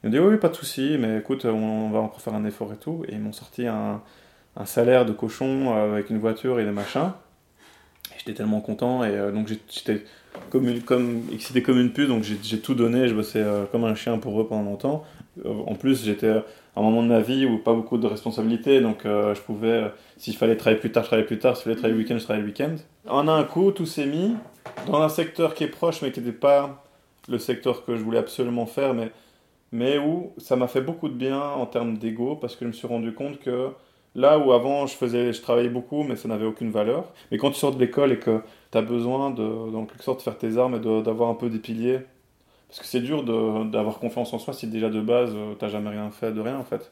Ils 0.02 0.06
m'ont 0.06 0.12
dit, 0.12 0.18
oui, 0.18 0.36
pas 0.38 0.48
de 0.48 0.54
souci, 0.54 0.96
mais 0.98 1.18
écoute, 1.18 1.44
on, 1.44 1.90
va 1.90 2.00
encore 2.00 2.20
faire 2.20 2.34
un 2.34 2.44
effort 2.44 2.72
et 2.72 2.76
tout. 2.76 3.04
Et 3.08 3.12
ils 3.12 3.20
m'ont 3.20 3.32
sorti 3.32 3.66
un, 3.66 4.02
un, 4.56 4.64
salaire 4.66 5.06
de 5.06 5.12
cochon 5.12 5.72
euh, 5.72 5.92
avec 5.92 6.10
une 6.10 6.18
voiture 6.18 6.58
et 6.58 6.64
des 6.64 6.72
machins. 6.72 7.12
Et 8.10 8.18
j'étais 8.18 8.34
tellement 8.34 8.60
content, 8.60 9.04
et 9.04 9.32
donc 9.32 9.48
j'étais 9.48 10.04
comme, 10.50 10.80
comme, 10.80 11.22
excité 11.32 11.62
comme 11.62 11.78
une 11.80 11.92
puce, 11.92 12.08
donc 12.08 12.22
j'ai 12.22 12.60
tout 12.60 12.74
donné, 12.74 13.08
je 13.08 13.14
bossais 13.14 13.44
comme 13.72 13.84
un 13.84 13.94
chien 13.94 14.18
pour 14.18 14.40
eux 14.40 14.46
pendant 14.46 14.62
longtemps. 14.62 15.04
En 15.44 15.74
plus, 15.74 16.04
j'étais 16.04 16.42
un 16.76 16.82
moment 16.82 17.02
de 17.02 17.08
ma 17.08 17.20
vie 17.20 17.46
où 17.46 17.58
pas 17.58 17.72
beaucoup 17.72 17.98
de 17.98 18.06
responsabilités, 18.06 18.80
donc 18.80 19.00
je 19.04 19.40
pouvais, 19.40 19.90
s'il 20.18 20.36
fallait 20.36 20.56
travailler 20.56 20.80
plus 20.80 20.92
tard, 20.92 21.04
je 21.04 21.08
travaillais 21.08 21.26
plus 21.26 21.38
tard, 21.38 21.56
s'il 21.56 21.64
fallait 21.64 21.76
travailler 21.76 21.94
le 21.94 22.02
week-end, 22.02 22.18
je 22.18 22.24
travaillais 22.24 22.44
le 22.44 22.50
week-end. 22.50 22.74
En 23.08 23.28
un 23.28 23.44
coup, 23.44 23.70
tout 23.72 23.86
s'est 23.86 24.06
mis 24.06 24.34
dans 24.86 25.00
un 25.00 25.08
secteur 25.08 25.54
qui 25.54 25.64
est 25.64 25.68
proche, 25.68 26.02
mais 26.02 26.12
qui 26.12 26.20
n'était 26.20 26.32
pas 26.32 26.84
le 27.28 27.38
secteur 27.38 27.84
que 27.84 27.96
je 27.96 28.02
voulais 28.02 28.18
absolument 28.18 28.66
faire, 28.66 28.94
mais, 28.94 29.10
mais 29.72 29.98
où 29.98 30.32
ça 30.38 30.56
m'a 30.56 30.68
fait 30.68 30.80
beaucoup 30.80 31.08
de 31.08 31.14
bien 31.14 31.40
en 31.40 31.66
termes 31.66 31.98
d'ego, 31.98 32.36
parce 32.36 32.54
que 32.56 32.64
je 32.64 32.68
me 32.68 32.72
suis 32.72 32.86
rendu 32.86 33.12
compte 33.12 33.38
que 33.38 33.70
là 34.14 34.38
où 34.38 34.52
avant 34.52 34.86
je, 34.86 34.94
faisais, 34.94 35.32
je 35.32 35.42
travaillais 35.42 35.68
beaucoup, 35.68 36.02
mais 36.02 36.16
ça 36.16 36.28
n'avait 36.28 36.46
aucune 36.46 36.70
valeur, 36.70 37.12
mais 37.30 37.38
quand 37.38 37.50
tu 37.50 37.58
sors 37.58 37.74
de 37.74 37.80
l'école 37.80 38.12
et 38.12 38.18
que 38.18 38.40
tu 38.72 38.78
as 38.78 38.82
besoin 38.82 39.30
de, 39.30 39.42
en 39.42 39.84
quelque 39.86 40.04
sorte, 40.04 40.18
de 40.18 40.22
faire 40.22 40.38
tes 40.38 40.56
armes 40.56 40.74
et 40.76 41.02
d'avoir 41.02 41.30
un 41.30 41.34
peu 41.34 41.48
des 41.48 41.58
piliers, 41.58 42.00
parce 42.68 42.80
que 42.80 42.86
c'est 42.86 43.00
dur 43.00 43.22
d'avoir 43.22 43.98
confiance 43.98 44.32
en 44.32 44.38
soi 44.38 44.52
si 44.52 44.66
déjà 44.66 44.90
de 44.90 45.00
base 45.00 45.32
tu 45.58 45.64
n'as 45.64 45.70
jamais 45.70 45.90
rien 45.90 46.10
fait 46.10 46.32
de 46.32 46.40
rien 46.40 46.58
en 46.58 46.64
fait. 46.64 46.90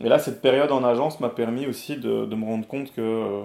Et 0.00 0.08
là, 0.08 0.18
cette 0.18 0.40
période 0.40 0.72
en 0.72 0.84
agence 0.84 1.20
m'a 1.20 1.28
permis 1.28 1.66
aussi 1.66 1.96
de, 1.96 2.24
de, 2.24 2.34
me 2.34 2.44
rendre 2.44 2.66
compte 2.66 2.92
que 2.94 3.00
euh, 3.00 3.42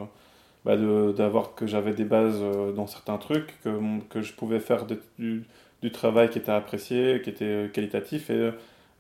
bah 0.64 0.78
d'avoir 1.14 1.56
que 1.56 1.68
j'avais 1.68 1.94
des 1.94 2.06
bases 2.06 2.40
euh, 2.42 2.72
dans 2.72 2.88
certains 2.88 3.18
trucs, 3.18 3.60
que, 3.64 3.70
que 4.10 4.22
je 4.22 4.34
pouvais 4.34 4.60
faire 4.60 4.86
du, 4.86 5.46
du, 5.82 5.92
travail 5.92 6.30
qui 6.30 6.38
était 6.38 6.52
apprécié, 6.52 7.22
qui 7.22 7.30
était 7.30 7.70
qualitatif 7.74 8.30
et 8.30 8.52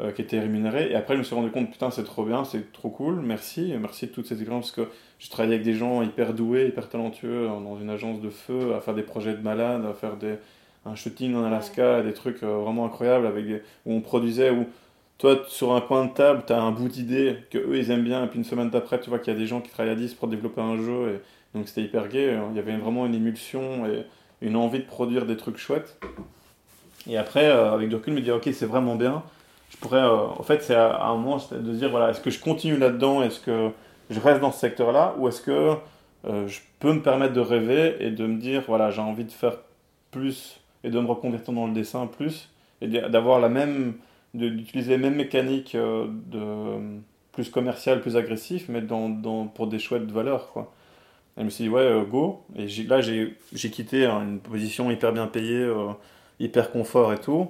euh, 0.01 0.11
qui 0.11 0.21
était 0.21 0.39
rémunéré. 0.39 0.91
Et 0.91 0.95
après, 0.95 1.13
je 1.13 1.19
me 1.19 1.23
suis 1.23 1.35
rendu 1.35 1.49
compte, 1.49 1.71
putain, 1.71 1.89
c'est 1.89 2.03
trop 2.03 2.25
bien, 2.25 2.43
c'est 2.43 2.71
trop 2.73 2.89
cool, 2.89 3.21
merci, 3.21 3.73
merci 3.79 4.07
de 4.07 4.11
toutes 4.11 4.27
ces 4.27 4.35
expériences, 4.35 4.71
parce 4.71 4.87
que 4.87 4.93
je 5.19 5.29
travaillais 5.29 5.55
avec 5.55 5.65
des 5.65 5.73
gens 5.73 6.03
hyper 6.03 6.33
doués, 6.33 6.67
hyper 6.67 6.89
talentueux, 6.89 7.47
dans 7.47 7.79
une 7.79 7.89
agence 7.89 8.21
de 8.21 8.29
feu, 8.29 8.75
à 8.75 8.81
faire 8.81 8.93
des 8.93 9.03
projets 9.03 9.33
de 9.33 9.41
malades, 9.41 9.85
à 9.85 9.93
faire 9.93 10.17
des, 10.17 10.35
un 10.91 10.95
shooting 10.95 11.35
en 11.35 11.43
Alaska, 11.43 12.01
des 12.01 12.13
trucs 12.13 12.43
euh, 12.43 12.57
vraiment 12.57 12.85
incroyables, 12.85 13.25
avec 13.25 13.45
où 13.85 13.93
on 13.93 14.01
produisait, 14.01 14.51
où 14.51 14.65
toi, 15.17 15.39
sur 15.47 15.73
un 15.73 15.81
coin 15.81 16.05
de 16.05 16.13
table, 16.13 16.43
tu 16.45 16.53
as 16.53 16.61
un 16.61 16.71
bout 16.71 16.87
d'idée 16.87 17.37
que 17.49 17.57
eux 17.57 17.77
ils 17.77 17.89
aiment 17.91 18.03
bien, 18.03 18.23
et 18.23 18.27
puis 18.27 18.37
une 18.37 18.45
semaine 18.45 18.69
d'après, 18.69 18.99
tu 18.99 19.09
vois 19.09 19.19
qu'il 19.19 19.33
y 19.33 19.35
a 19.35 19.39
des 19.39 19.47
gens 19.47 19.61
qui 19.61 19.69
travaillent 19.69 19.93
à 19.93 19.95
10 19.95 20.13
pour 20.13 20.27
développer 20.27 20.61
un 20.61 20.77
jeu, 20.77 21.15
et 21.15 21.57
donc 21.57 21.67
c'était 21.67 21.81
hyper 21.81 22.07
gay, 22.07 22.33
hein. 22.33 22.49
il 22.51 22.55
y 22.57 22.59
avait 22.59 22.77
vraiment 22.77 23.05
une 23.05 23.15
émulsion 23.15 23.85
et 23.87 24.05
une 24.41 24.55
envie 24.55 24.79
de 24.79 24.85
produire 24.85 25.25
des 25.25 25.37
trucs 25.37 25.57
chouettes. 25.57 25.99
Et 27.09 27.17
après, 27.17 27.45
euh, 27.45 27.73
avec 27.73 27.89
du 27.89 27.95
recul, 27.95 28.13
me 28.13 28.21
dire, 28.21 28.35
ok, 28.35 28.49
c'est 28.53 28.65
vraiment 28.65 28.95
bien. 28.95 29.23
Je 29.69 29.77
pourrais, 29.77 30.03
euh, 30.03 30.27
en 30.27 30.43
fait, 30.43 30.61
c'est 30.61 30.75
à, 30.75 31.05
un 31.05 31.15
moment 31.15 31.37
de 31.51 31.73
dire, 31.73 31.89
voilà, 31.89 32.09
est-ce 32.09 32.21
que 32.21 32.29
je 32.29 32.39
continue 32.39 32.77
là-dedans, 32.77 33.23
est-ce 33.23 33.39
que 33.39 33.71
je 34.09 34.19
reste 34.19 34.41
dans 34.41 34.51
ce 34.51 34.59
secteur-là, 34.59 35.15
ou 35.17 35.27
est-ce 35.27 35.41
que 35.41 35.73
euh, 36.25 36.47
je 36.47 36.59
peux 36.79 36.93
me 36.93 37.01
permettre 37.01 37.33
de 37.33 37.39
rêver 37.39 37.95
et 37.99 38.11
de 38.11 38.25
me 38.25 38.37
dire, 38.37 38.63
voilà, 38.67 38.91
j'ai 38.91 39.01
envie 39.01 39.25
de 39.25 39.31
faire 39.31 39.57
plus 40.11 40.59
et 40.83 40.89
de 40.89 40.99
me 40.99 41.07
reconvertir 41.07 41.53
dans 41.53 41.67
le 41.67 41.73
dessin 41.73 42.07
plus, 42.07 42.49
et 42.81 42.87
d'avoir 42.87 43.39
la 43.39 43.49
même, 43.49 43.95
d'utiliser 44.33 44.91
les 44.91 44.97
mêmes 44.97 45.15
mécaniques 45.15 45.75
de 45.75 46.99
plus 47.31 47.49
commerciales, 47.49 48.01
plus 48.01 48.17
agressif, 48.17 48.67
mais 48.69 48.81
dans, 48.81 49.47
pour 49.47 49.67
des 49.67 49.79
chouettes 49.79 50.11
valeurs, 50.11 50.51
quoi. 50.51 50.73
Et 51.37 51.41
je 51.41 51.45
me 51.45 51.49
suis 51.51 51.65
dit, 51.65 51.69
ouais, 51.69 51.81
euh, 51.81 52.03
go. 52.03 52.41
Et 52.55 52.65
là, 52.83 52.99
j'ai 53.01 53.35
quitté 53.69 54.05
hein, 54.05 54.23
une 54.23 54.39
position 54.39 54.89
hyper 54.89 55.13
bien 55.13 55.27
payée, 55.27 55.61
euh, 55.61 55.89
hyper 56.39 56.71
confort 56.71 57.13
et 57.13 57.19
tout, 57.19 57.47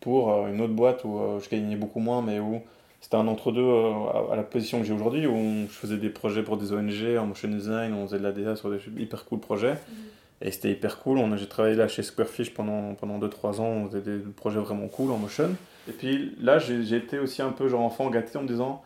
pour 0.00 0.32
euh, 0.32 0.48
une 0.48 0.60
autre 0.60 0.72
boîte 0.72 1.04
où 1.04 1.18
euh, 1.18 1.40
je 1.40 1.48
gagnais 1.48 1.76
beaucoup 1.76 2.00
moins, 2.00 2.22
mais 2.22 2.40
où 2.40 2.62
c'était 3.00 3.16
un 3.16 3.28
entre-deux 3.28 3.60
euh, 3.60 4.32
à, 4.32 4.36
la 4.36 4.42
position 4.42 4.80
que 4.80 4.86
j'ai 4.86 4.92
aujourd'hui, 4.92 5.26
où 5.26 5.66
je 5.68 5.72
faisais 5.72 5.96
des 5.96 6.10
projets 6.10 6.42
pour 6.42 6.56
des 6.56 6.72
ONG, 6.72 7.18
en 7.18 7.26
motion 7.26 7.48
design, 7.48 7.92
on 7.94 8.06
faisait 8.06 8.18
de 8.18 8.22
la 8.22 8.32
DA 8.32 8.56
sur 8.56 8.70
des 8.70 8.78
hyper 8.98 9.24
cool 9.24 9.40
projets. 9.40 9.76
Et 10.42 10.50
c'était 10.50 10.70
hyper 10.70 10.98
cool. 11.00 11.20
J'ai 11.36 11.46
travaillé 11.46 11.76
là 11.76 11.86
chez 11.88 12.02
Squarefish 12.02 12.54
pendant, 12.54 12.94
pendant 12.94 13.18
2-3 13.18 13.60
ans, 13.60 13.64
on 13.64 13.86
faisait 13.88 14.00
des 14.00 14.18
projets 14.18 14.58
vraiment 14.58 14.88
cool 14.88 15.10
en 15.10 15.18
motion. 15.18 15.50
Et 15.88 15.92
puis 15.92 16.34
là, 16.40 16.58
j'ai 16.58 16.96
été 16.96 17.18
aussi 17.18 17.42
un 17.42 17.50
peu 17.50 17.68
genre 17.68 17.82
enfant 17.82 18.08
gâté 18.10 18.38
en 18.38 18.42
me 18.42 18.48
disant, 18.48 18.82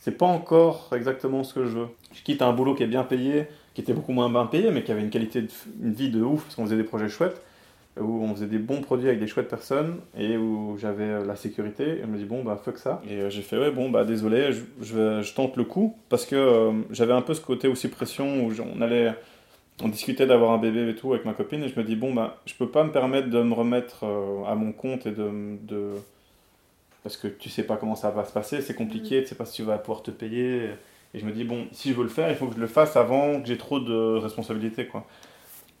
c'est 0.00 0.16
pas 0.16 0.26
encore 0.26 0.90
exactement 0.94 1.44
ce 1.44 1.52
que 1.52 1.64
je 1.64 1.78
veux. 1.78 1.88
Je 2.12 2.22
quitte 2.22 2.40
un 2.40 2.52
boulot 2.52 2.74
qui 2.74 2.82
est 2.82 2.88
bien 2.88 3.04
payé, 3.04 3.46
qui 3.74 3.80
était 3.80 3.92
beaucoup 3.92 4.12
moins 4.12 4.30
bien 4.30 4.46
payé, 4.46 4.70
mais 4.70 4.82
qui 4.82 4.92
avait 4.92 5.02
une 5.02 5.10
qualité 5.10 5.42
de 5.42 5.48
une 5.82 5.92
vie 5.92 6.10
de 6.10 6.22
ouf, 6.22 6.44
parce 6.44 6.54
qu'on 6.54 6.64
faisait 6.64 6.76
des 6.76 6.84
projets 6.84 7.08
chouettes, 7.08 7.42
où 7.98 8.22
on 8.22 8.34
faisait 8.34 8.46
des 8.46 8.58
bons 8.58 8.80
produits 8.80 9.08
avec 9.08 9.20
des 9.20 9.26
chouettes 9.26 9.48
personnes, 9.48 9.96
et 10.16 10.36
où 10.36 10.76
j'avais 10.78 11.04
euh, 11.04 11.24
la 11.26 11.34
sécurité. 11.34 11.84
Et 11.84 12.00
je 12.02 12.06
me 12.06 12.16
dis, 12.18 12.24
bon, 12.24 12.42
bah 12.42 12.60
fuck 12.62 12.78
ça. 12.78 13.02
Et 13.08 13.14
euh, 13.14 13.30
j'ai 13.30 13.42
fait, 13.42 13.58
ouais, 13.58 13.70
bon, 13.70 13.90
bah 13.90 14.04
désolé, 14.04 14.52
je, 14.52 14.62
je, 15.22 15.34
tente 15.34 15.56
le 15.56 15.64
coup, 15.64 15.96
parce 16.08 16.24
que 16.24 16.36
euh, 16.36 16.72
j'avais 16.90 17.12
un 17.12 17.22
peu 17.22 17.34
ce 17.34 17.40
côté 17.40 17.68
aussi 17.68 17.88
pression, 17.88 18.46
où 18.46 18.52
on 18.60 18.80
allait... 18.80 19.12
On 19.82 19.88
discutait 19.88 20.26
d'avoir 20.26 20.52
un 20.52 20.58
bébé 20.58 20.88
et 20.90 20.94
tout 20.94 21.12
avec 21.12 21.24
ma 21.26 21.34
copine, 21.34 21.62
et 21.62 21.68
je 21.68 21.78
me 21.78 21.84
dis, 21.84 21.96
bon, 21.96 22.12
bah, 22.14 22.38
je 22.46 22.54
peux 22.54 22.68
pas 22.68 22.84
me 22.84 22.92
permettre 22.92 23.28
de 23.30 23.42
me 23.42 23.54
remettre 23.54 24.04
euh, 24.04 24.44
à 24.46 24.54
mon 24.54 24.72
compte 24.72 25.06
et 25.06 25.12
de, 25.12 25.58
de, 25.62 25.92
parce 27.02 27.16
que 27.16 27.28
tu 27.28 27.48
sais 27.50 27.62
pas 27.62 27.76
comment 27.76 27.94
ça 27.94 28.10
va 28.10 28.24
se 28.24 28.32
passer, 28.32 28.60
c'est 28.62 28.74
compliqué, 28.74 29.22
tu 29.22 29.28
sais 29.28 29.34
pas 29.36 29.44
si 29.46 29.54
tu 29.54 29.62
vas 29.62 29.78
pouvoir 29.78 30.02
te 30.02 30.10
payer. 30.10 30.70
Et 31.14 31.20
je 31.20 31.24
me 31.24 31.32
dis, 31.32 31.44
bon, 31.44 31.66
si 31.72 31.90
je 31.90 31.94
veux 31.94 32.02
le 32.02 32.08
faire, 32.08 32.28
il 32.30 32.36
faut 32.36 32.48
que 32.48 32.54
je 32.56 32.60
le 32.60 32.66
fasse 32.66 32.96
avant 32.96 33.40
que 33.40 33.46
j'ai 33.46 33.56
trop 33.58 33.78
de 33.80 34.16
responsabilités, 34.18 34.86
quoi. 34.86 35.06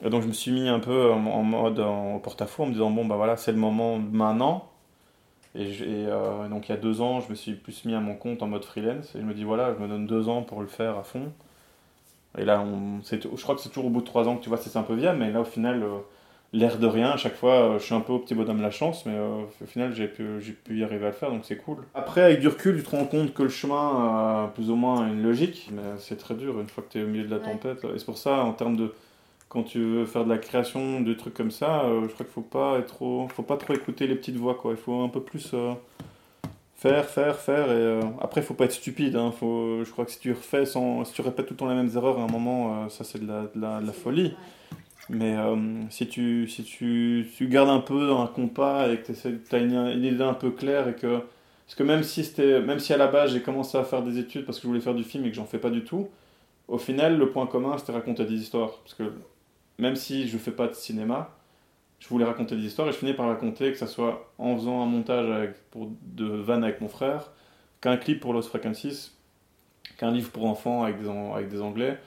Et 0.04 0.10
donc 0.10 0.22
je 0.22 0.28
me 0.28 0.32
suis 0.34 0.52
mis 0.52 0.68
un 0.68 0.80
peu 0.80 1.12
en, 1.12 1.26
en 1.26 1.42
mode 1.44 1.80
en 1.80 2.18
porte-à-faux 2.20 2.64
en 2.64 2.66
me 2.66 2.72
disant, 2.72 2.90
bon, 2.90 3.04
bah 3.06 3.16
voilà, 3.16 3.36
c'est 3.36 3.52
le 3.52 3.58
moment 3.58 3.98
maintenant. 3.98 4.70
Et, 5.56 5.72
je- 5.72 5.84
et, 5.84 6.06
euh, 6.08 6.48
donc 6.48 6.68
il 6.68 6.72
y 6.72 6.74
a 6.74 6.78
deux 6.78 7.00
ans, 7.02 7.20
je 7.20 7.30
me 7.30 7.34
suis 7.36 7.54
plus 7.54 7.84
mis 7.86 7.94
à 7.94 8.00
mon 8.00 8.14
compte 8.16 8.42
en 8.42 8.48
mode 8.48 8.64
freelance. 8.64 9.14
Et 9.16 9.20
je 9.20 9.24
me 9.26 9.34
dis, 9.34 9.44
voilà, 9.44 9.74
je 9.74 9.82
me 9.82 9.88
donne 9.88 10.06
deux 10.06 10.28
ans 10.28 10.42
pour 10.42 10.60
le 10.62 10.68
faire 10.68 10.98
à 10.98 11.04
fond. 11.04 11.32
Et 12.38 12.44
là, 12.44 12.60
on, 12.60 13.02
c'est- 13.02 13.22
je 13.22 13.42
crois 13.42 13.54
que 13.54 13.60
c'est 13.60 13.68
toujours 13.70 13.86
au 13.86 13.90
bout 13.90 14.00
de 14.00 14.06
trois 14.06 14.28
ans 14.28 14.36
que 14.36 14.42
tu 14.42 14.48
vois 14.48 14.58
si 14.58 14.68
c'est 14.68 14.78
un 14.78 14.82
peu 14.82 14.94
viable, 14.94 15.18
mais 15.18 15.30
là, 15.30 15.40
au 15.40 15.44
final, 15.44 15.82
euh, 15.82 15.98
l'air 16.52 16.78
de 16.78 16.86
rien, 16.86 17.10
à 17.10 17.16
chaque 17.16 17.34
fois, 17.36 17.52
euh, 17.54 17.78
je 17.78 17.84
suis 17.84 17.94
un 17.94 18.00
peu 18.00 18.12
au 18.12 18.18
petit 18.18 18.34
bonhomme 18.34 18.60
la 18.62 18.70
chance, 18.70 19.06
mais 19.06 19.14
euh, 19.14 19.42
au 19.62 19.66
final, 19.66 19.94
j'ai 19.94 20.06
pu, 20.08 20.24
j'ai 20.40 20.52
pu 20.52 20.78
y 20.78 20.84
arriver 20.84 21.04
à 21.06 21.08
le 21.08 21.14
faire, 21.14 21.30
donc 21.30 21.44
c'est 21.44 21.56
cool. 21.56 21.78
Après, 21.94 22.22
avec 22.22 22.40
du 22.40 22.48
recul, 22.48 22.76
tu 22.76 22.82
te 22.82 22.90
rends 22.94 23.04
compte 23.06 23.32
que 23.34 23.42
le 23.42 23.48
chemin 23.48 23.76
a 24.46 24.52
plus 24.54 24.70
ou 24.70 24.76
moins 24.76 25.06
une 25.08 25.22
logique, 25.22 25.70
mais 25.72 25.82
c'est 25.98 26.16
très 26.16 26.34
dur 26.34 26.60
une 26.60 26.68
fois 26.68 26.84
que 26.84 26.92
tu 26.92 26.98
es 27.00 27.04
au 27.04 27.08
milieu 27.08 27.24
de 27.24 27.30
la 27.30 27.36
Ouais. 27.38 27.44
tempête. 27.44 27.84
Et 27.84 27.98
c'est 27.98 28.04
pour 28.06 28.18
ça, 28.18 28.42
en 28.42 28.52
termes 28.52 28.76
de. 28.76 28.92
Quand 29.48 29.62
tu 29.62 29.78
veux 29.78 30.06
faire 30.06 30.24
de 30.24 30.28
la 30.30 30.38
création, 30.38 31.00
de 31.00 31.14
trucs 31.14 31.32
comme 31.34 31.52
ça, 31.52 31.84
je 32.02 32.06
crois 32.12 32.26
qu'il 32.26 32.32
faut 32.34 32.40
pas 32.42 32.78
être 32.80 32.88
trop, 32.88 33.28
faut 33.28 33.44
pas 33.44 33.56
trop 33.56 33.74
écouter 33.74 34.06
les 34.08 34.16
petites 34.16 34.36
voix, 34.36 34.56
quoi. 34.56 34.72
Il 34.72 34.76
faut 34.76 35.02
un 35.02 35.08
peu 35.08 35.20
plus 35.20 35.54
faire, 36.76 37.06
faire, 37.06 37.36
faire. 37.36 37.70
Et 37.70 37.74
euh, 37.74 38.02
après, 38.20 38.42
faut 38.42 38.54
pas 38.54 38.66
être 38.66 38.72
stupide. 38.72 39.16
Hein. 39.16 39.32
Faut, 39.32 39.84
je 39.84 39.90
crois 39.90 40.04
que 40.04 40.12
si 40.12 40.20
tu 40.20 40.32
refais 40.32 40.66
sans, 40.66 41.04
si 41.04 41.12
tu 41.14 41.22
répètes 41.22 41.46
tout 41.46 41.54
le 41.54 41.58
temps 41.58 41.68
les 41.68 41.74
mêmes 41.74 41.90
erreurs, 41.96 42.18
à 42.20 42.22
un 42.22 42.28
moment, 42.28 42.84
euh, 42.84 42.88
ça 42.88 43.04
c'est 43.04 43.20
de 43.20 43.26
la, 43.26 43.42
de 43.42 43.60
la, 43.60 43.80
de 43.80 43.86
la 43.86 43.92
folie. 43.92 44.34
Mais 45.08 45.36
euh, 45.36 45.56
si, 45.90 46.08
tu, 46.08 46.48
si 46.48 46.64
tu, 46.64 47.28
tu 47.36 47.48
gardes 47.48 47.68
un 47.70 47.80
peu 47.80 48.12
un 48.12 48.26
compas 48.26 48.88
et 48.88 48.98
que 48.98 49.12
tu 49.12 49.54
as 49.54 49.58
une, 49.58 49.74
une 49.74 50.04
idée 50.04 50.22
un 50.24 50.34
peu 50.34 50.50
claire 50.50 50.88
et 50.88 50.94
que. 50.94 51.20
Parce 51.66 51.74
que 51.76 51.82
même 51.82 52.04
si, 52.04 52.32
même 52.38 52.78
si 52.78 52.92
à 52.92 52.96
la 52.96 53.08
base 53.08 53.32
j'ai 53.32 53.40
commencé 53.42 53.76
à 53.76 53.82
faire 53.82 54.02
des 54.02 54.18
études 54.18 54.46
parce 54.46 54.58
que 54.58 54.62
je 54.62 54.68
voulais 54.68 54.80
faire 54.80 54.94
du 54.94 55.02
film 55.02 55.24
et 55.24 55.30
que 55.30 55.34
j'en 55.34 55.46
fais 55.46 55.58
pas 55.58 55.70
du 55.70 55.82
tout, 55.82 56.08
au 56.68 56.78
final 56.78 57.18
le 57.18 57.30
point 57.30 57.46
commun 57.46 57.76
c'était 57.76 57.92
raconter 57.92 58.24
des 58.24 58.34
histoires. 58.34 58.78
Parce 58.84 58.94
que 58.94 59.12
même 59.78 59.96
si 59.96 60.28
je 60.28 60.38
fais 60.38 60.52
pas 60.52 60.68
de 60.68 60.74
cinéma, 60.74 61.36
je 61.98 62.08
voulais 62.08 62.24
raconter 62.24 62.56
des 62.56 62.64
histoires 62.64 62.88
et 62.88 62.92
je 62.92 62.96
finis 62.98 63.14
par 63.14 63.26
raconter 63.26 63.72
que 63.72 63.78
ce 63.78 63.86
soit 63.86 64.32
en 64.38 64.56
faisant 64.56 64.82
un 64.82 64.86
montage 64.86 65.50
pour, 65.70 65.90
de 66.02 66.26
vannes 66.26 66.64
avec 66.64 66.80
mon 66.80 66.88
frère, 66.88 67.32
qu'un 67.80 67.96
clip 67.96 68.20
pour 68.20 68.32
Lost 68.32 68.48
Frequencies, 68.48 69.12
qu'un 69.96 70.10
livre 70.10 70.30
pour 70.30 70.46
enfants 70.46 70.84
avec 70.84 70.98
des, 71.00 71.60
anglais 71.60 71.98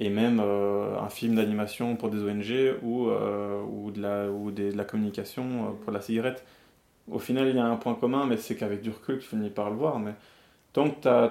et 0.00 0.10
même 0.10 0.40
euh, 0.40 0.98
un 0.98 1.08
film 1.08 1.36
d'animation 1.36 1.96
pour 1.96 2.10
des 2.10 2.22
ONG 2.22 2.76
ou, 2.82 3.08
euh, 3.08 3.62
ou, 3.62 3.90
de, 3.90 4.00
la, 4.00 4.30
ou 4.30 4.50
de 4.50 4.72
la 4.72 4.84
communication 4.84 5.44
euh, 5.44 5.70
pour 5.82 5.92
la 5.92 6.00
cigarette. 6.00 6.44
Au 7.10 7.18
final, 7.18 7.48
il 7.48 7.56
y 7.56 7.58
a 7.58 7.64
un 7.64 7.76
point 7.76 7.94
commun, 7.94 8.26
mais 8.26 8.36
c'est 8.36 8.54
qu'avec 8.54 8.80
du 8.80 8.90
recul, 8.90 9.18
tu 9.18 9.26
finis 9.26 9.50
par 9.50 9.70
le 9.70 9.76
voir. 9.76 9.98
Mais 9.98 10.14
tant 10.72 10.88
que. 10.88 11.30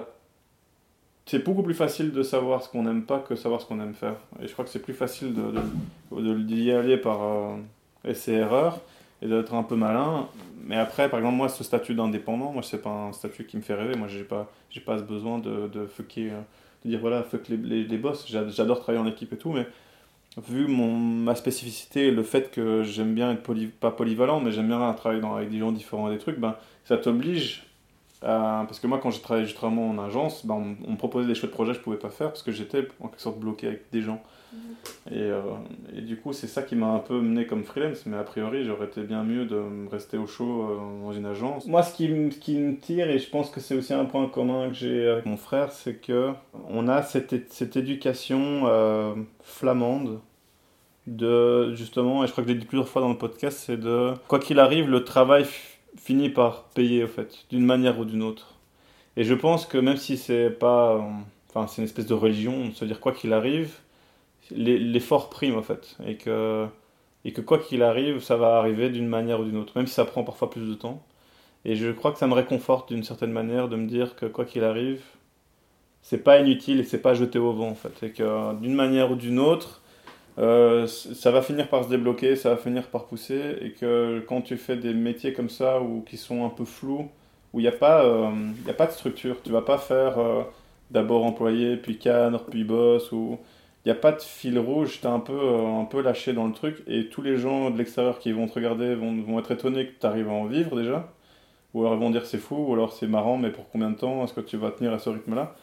C'est 1.24 1.44
beaucoup 1.44 1.62
plus 1.62 1.74
facile 1.74 2.10
de 2.10 2.22
savoir 2.22 2.62
ce 2.62 2.68
qu'on 2.68 2.82
n'aime 2.82 3.04
pas 3.04 3.20
que 3.20 3.36
savoir 3.36 3.60
ce 3.60 3.66
qu'on 3.66 3.80
aime 3.80 3.94
faire. 3.94 4.16
Et 4.42 4.48
je 4.48 4.52
crois 4.52 4.64
que 4.64 4.70
c'est 4.70 4.82
plus 4.82 4.92
facile 4.92 5.32
de, 5.32 6.20
de, 6.20 6.34
d'y 6.34 6.72
aller 6.72 6.96
par 6.96 7.56
essai-erreur 8.04 8.80
et 9.22 9.28
d'être 9.28 9.54
un 9.54 9.62
peu 9.62 9.76
malin. 9.76 10.28
Mais 10.64 10.76
après, 10.76 11.08
par 11.08 11.18
exemple, 11.20 11.36
moi, 11.36 11.48
ce 11.48 11.64
statut 11.64 11.94
d'indépendant, 11.94 12.52
moi, 12.52 12.62
c'est 12.62 12.82
pas 12.82 12.90
un 12.90 13.12
statut 13.12 13.44
qui 13.46 13.56
me 13.56 13.62
fait 13.62 13.74
rêver. 13.74 13.96
Moi, 13.96 14.08
j'ai 14.08 14.24
pas, 14.24 14.50
j'ai 14.70 14.80
pas 14.80 14.98
ce 14.98 15.02
besoin 15.04 15.38
de, 15.38 15.68
de 15.68 15.86
fucker, 15.86 16.30
euh, 16.30 16.40
de 16.84 16.90
dire 16.90 17.00
voilà, 17.00 17.22
fuck 17.22 17.48
les, 17.48 17.56
les, 17.84 17.98
boss. 17.98 18.26
J'a- 18.28 18.48
J'adore 18.48 18.80
travailler 18.80 19.02
en 19.02 19.06
équipe 19.08 19.32
et 19.32 19.36
tout, 19.38 19.52
mais 19.52 19.66
vu 20.48 20.66
mon, 20.66 20.96
ma 20.96 21.34
spécificité, 21.34 22.10
le 22.10 22.22
fait 22.22 22.50
que 22.50 22.82
j'aime 22.82 23.14
bien 23.14 23.32
être 23.32 23.42
pas 23.80 23.90
polyvalent, 23.90 24.40
mais 24.40 24.52
j'aime 24.52 24.68
bien 24.68 24.92
travailler 24.94 25.20
dans, 25.20 25.36
avec 25.36 25.50
des 25.50 25.58
gens 25.58 25.72
différents 25.72 26.10
et 26.10 26.14
des 26.14 26.18
trucs, 26.18 26.38
ben, 26.38 26.56
ça 26.84 26.96
t'oblige 26.96 27.64
à- 28.22 28.64
Parce 28.66 28.80
que 28.80 28.86
moi, 28.86 28.98
quand 29.02 29.10
j'ai 29.10 29.20
travaillé 29.20 29.46
justement 29.46 29.90
en 29.90 29.98
agence, 29.98 30.44
ben, 30.46 30.54
on, 30.54 30.88
on 30.88 30.92
me 30.92 30.96
proposait 30.96 31.26
des 31.26 31.34
chouettes 31.34 31.50
projets 31.52 31.72
que 31.72 31.78
je 31.78 31.82
pouvais 31.82 31.96
pas 31.96 32.10
faire 32.10 32.28
parce 32.28 32.42
que 32.42 32.52
j'étais 32.52 32.86
en 33.00 33.08
quelque 33.08 33.20
sorte 33.20 33.38
bloqué 33.38 33.66
avec 33.68 33.84
des 33.92 34.02
gens. 34.02 34.22
Et, 35.10 35.14
euh, 35.14 35.40
et 35.96 36.02
du 36.02 36.18
coup, 36.18 36.34
c'est 36.34 36.46
ça 36.46 36.62
qui 36.62 36.76
m'a 36.76 36.88
un 36.88 36.98
peu 36.98 37.18
mené 37.18 37.46
comme 37.46 37.64
freelance, 37.64 38.04
mais 38.04 38.18
a 38.18 38.22
priori, 38.22 38.66
j'aurais 38.66 38.84
été 38.84 39.02
bien 39.02 39.22
mieux 39.24 39.46
de 39.46 39.62
rester 39.90 40.18
au 40.18 40.26
chaud 40.26 40.68
euh, 40.70 41.04
dans 41.06 41.12
une 41.12 41.24
agence. 41.24 41.66
Moi, 41.66 41.82
ce 41.82 41.94
qui, 41.96 42.06
ce 42.30 42.38
qui 42.38 42.58
me 42.58 42.76
tire, 42.76 43.08
et 43.08 43.18
je 43.18 43.30
pense 43.30 43.48
que 43.48 43.60
c'est 43.60 43.74
aussi 43.74 43.94
un 43.94 44.04
point 44.04 44.28
commun 44.28 44.68
que 44.68 44.74
j'ai 44.74 45.08
avec 45.08 45.24
mon 45.24 45.38
frère, 45.38 45.72
c'est 45.72 45.94
que 45.94 46.32
on 46.68 46.86
a 46.86 47.02
cette, 47.02 47.50
cette 47.50 47.76
éducation 47.78 48.64
euh, 48.66 49.14
flamande 49.42 50.20
de 51.06 51.74
justement, 51.74 52.22
et 52.22 52.26
je 52.26 52.32
crois 52.32 52.44
que 52.44 52.50
je 52.50 52.54
l'ai 52.54 52.60
dit 52.60 52.66
plusieurs 52.66 52.88
fois 52.88 53.00
dans 53.02 53.08
le 53.08 53.18
podcast, 53.18 53.58
c'est 53.66 53.78
de 53.78 54.12
quoi 54.28 54.38
qu'il 54.38 54.58
arrive, 54.58 54.88
le 54.88 55.02
travail 55.02 55.46
finit 55.96 56.30
par 56.30 56.64
payer, 56.70 57.04
au 57.04 57.08
fait, 57.08 57.46
d'une 57.50 57.64
manière 57.64 57.98
ou 57.98 58.04
d'une 58.04 58.22
autre. 58.22 58.54
Et 59.16 59.24
je 59.24 59.34
pense 59.34 59.66
que 59.66 59.78
même 59.78 59.96
si 59.98 60.16
c'est 60.18 60.50
pas. 60.50 61.04
Enfin, 61.50 61.66
c'est 61.68 61.82
une 61.82 61.86
espèce 61.86 62.06
de 62.06 62.14
religion, 62.14 62.68
de 62.68 62.72
se 62.74 62.84
dire 62.86 63.00
quoi 63.00 63.12
qu'il 63.12 63.32
arrive, 63.34 63.76
l'e- 64.52 64.78
l'effort 64.78 65.30
prime, 65.30 65.56
en 65.58 65.62
fait. 65.62 65.96
Et 66.06 66.16
que, 66.16 66.66
et 67.24 67.32
que 67.32 67.40
quoi 67.42 67.58
qu'il 67.58 67.82
arrive, 67.82 68.20
ça 68.20 68.36
va 68.36 68.56
arriver 68.58 68.90
d'une 68.90 69.08
manière 69.08 69.40
ou 69.40 69.44
d'une 69.44 69.56
autre, 69.58 69.74
même 69.76 69.86
si 69.86 69.94
ça 69.94 70.04
prend 70.06 70.24
parfois 70.24 70.50
plus 70.50 70.68
de 70.68 70.74
temps. 70.74 71.02
Et 71.66 71.76
je 71.76 71.90
crois 71.92 72.12
que 72.12 72.18
ça 72.18 72.26
me 72.28 72.34
réconforte 72.34 72.92
d'une 72.92 73.04
certaine 73.04 73.32
manière 73.32 73.68
de 73.68 73.76
me 73.76 73.86
dire 73.88 74.16
que 74.16 74.26
quoi 74.26 74.44
qu'il 74.46 74.64
arrive, 74.64 75.02
c'est 76.02 76.18
pas 76.24 76.40
inutile 76.40 76.80
et 76.80 76.84
c'est 76.84 77.02
pas 77.02 77.14
jeté 77.14 77.38
au 77.38 77.52
vent, 77.52 77.68
en 77.68 77.74
fait. 77.74 78.02
Et 78.02 78.10
que 78.12 78.54
d'une 78.60 78.74
manière 78.74 79.10
ou 79.12 79.16
d'une 79.16 79.38
autre, 79.38 79.81
euh, 80.38 80.86
ça 80.86 81.30
va 81.30 81.42
finir 81.42 81.68
par 81.68 81.84
se 81.84 81.90
débloquer, 81.90 82.36
ça 82.36 82.50
va 82.50 82.56
finir 82.56 82.88
par 82.88 83.06
pousser, 83.06 83.56
et 83.60 83.72
que 83.72 84.24
quand 84.28 84.40
tu 84.42 84.56
fais 84.56 84.76
des 84.76 84.94
métiers 84.94 85.32
comme 85.32 85.50
ça, 85.50 85.80
ou 85.80 86.02
qui 86.02 86.16
sont 86.16 86.44
un 86.46 86.48
peu 86.48 86.64
flous, 86.64 87.08
où 87.52 87.60
il 87.60 87.64
n'y 87.64 87.68
a, 87.68 87.72
pas, 87.72 88.04
euh, 88.04 88.30
y 88.66 88.70
a 88.70 88.74
pas 88.74 88.86
de 88.86 88.92
structure, 88.92 89.42
tu 89.42 89.50
vas 89.50 89.62
pas 89.62 89.78
faire 89.78 90.18
euh, 90.18 90.42
d'abord 90.90 91.24
employé, 91.24 91.76
puis 91.76 91.98
cadre, 91.98 92.44
puis 92.50 92.64
boss, 92.64 93.12
ou 93.12 93.38
il 93.84 93.88
n'y 93.88 93.92
a 93.92 94.00
pas 94.00 94.12
de 94.12 94.20
fil 94.22 94.58
rouge, 94.58 95.00
tu 95.00 95.06
es 95.06 95.10
un 95.10 95.20
peu, 95.20 95.38
un 95.38 95.84
peu 95.84 96.00
lâché 96.00 96.32
dans 96.32 96.46
le 96.46 96.52
truc, 96.54 96.82
et 96.86 97.08
tous 97.08 97.22
les 97.22 97.36
gens 97.36 97.70
de 97.70 97.78
l'extérieur 97.78 98.18
qui 98.18 98.32
vont 98.32 98.46
te 98.46 98.54
regarder 98.54 98.94
vont, 98.94 99.20
vont 99.22 99.38
être 99.38 99.50
étonnés 99.50 99.86
que 99.86 100.00
tu 100.00 100.06
arrives 100.06 100.28
à 100.28 100.32
en 100.32 100.46
vivre 100.46 100.76
déjà, 100.76 101.12
ou 101.74 101.80
alors 101.82 101.94
ils 101.94 102.00
vont 102.00 102.10
dire 102.10 102.24
c'est 102.26 102.38
fou, 102.38 102.56
ou 102.56 102.72
alors 102.74 102.92
c'est 102.92 103.06
marrant, 103.06 103.36
mais 103.36 103.50
pour 103.50 103.68
combien 103.70 103.90
de 103.90 103.96
temps 103.96 104.24
est-ce 104.24 104.34
que 104.34 104.40
tu 104.40 104.56
vas 104.56 104.70
tenir 104.70 104.92
à 104.92 104.98
ce 104.98 105.10
rythme-là? 105.10 105.54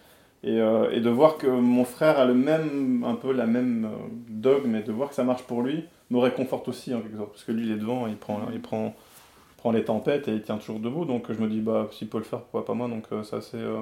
Et, 0.43 0.59
euh, 0.59 0.89
et 0.91 1.01
de 1.01 1.09
voir 1.09 1.37
que 1.37 1.47
mon 1.47 1.83
frère 1.83 2.19
a 2.19 2.25
le 2.25 2.33
même, 2.33 3.03
un 3.05 3.15
peu 3.15 3.33
la 3.33 3.45
même 3.45 3.85
euh, 3.85 4.07
dogme, 4.29 4.75
et 4.75 4.83
de 4.83 4.91
voir 4.91 5.09
que 5.09 5.15
ça 5.15 5.23
marche 5.23 5.43
pour 5.43 5.61
lui, 5.61 5.83
me 6.09 6.17
réconforte 6.17 6.67
aussi 6.67 6.93
en 6.93 7.01
quelque 7.01 7.17
sorte. 7.17 7.31
Parce 7.31 7.43
que 7.43 7.51
lui, 7.51 7.65
il 7.67 7.71
est 7.71 7.77
devant, 7.77 8.07
il 8.07 8.15
prend, 8.15 8.41
il 8.53 8.61
prend, 8.61 8.95
prend 9.57 9.71
les 9.71 9.83
tempêtes 9.83 10.27
et 10.27 10.33
il 10.33 10.41
tient 10.41 10.57
toujours 10.57 10.79
debout. 10.79 11.05
Donc 11.05 11.31
je 11.31 11.39
me 11.39 11.47
dis, 11.47 11.59
bah, 11.59 11.89
s'il 11.91 12.07
peut 12.07 12.17
le 12.17 12.23
faire, 12.23 12.39
pourquoi 12.39 12.65
pas 12.65 12.73
moi 12.73 12.87
Donc 12.87 13.05
euh, 13.11 13.23
c'est 13.23 13.35
assez, 13.35 13.57
euh, 13.57 13.81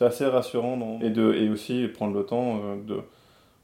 assez 0.00 0.26
rassurant. 0.26 0.98
Et, 1.02 1.10
de, 1.10 1.34
et 1.34 1.48
aussi 1.48 1.86
prendre 1.88 2.14
le 2.14 2.24
temps 2.24 2.60
de, 2.86 3.00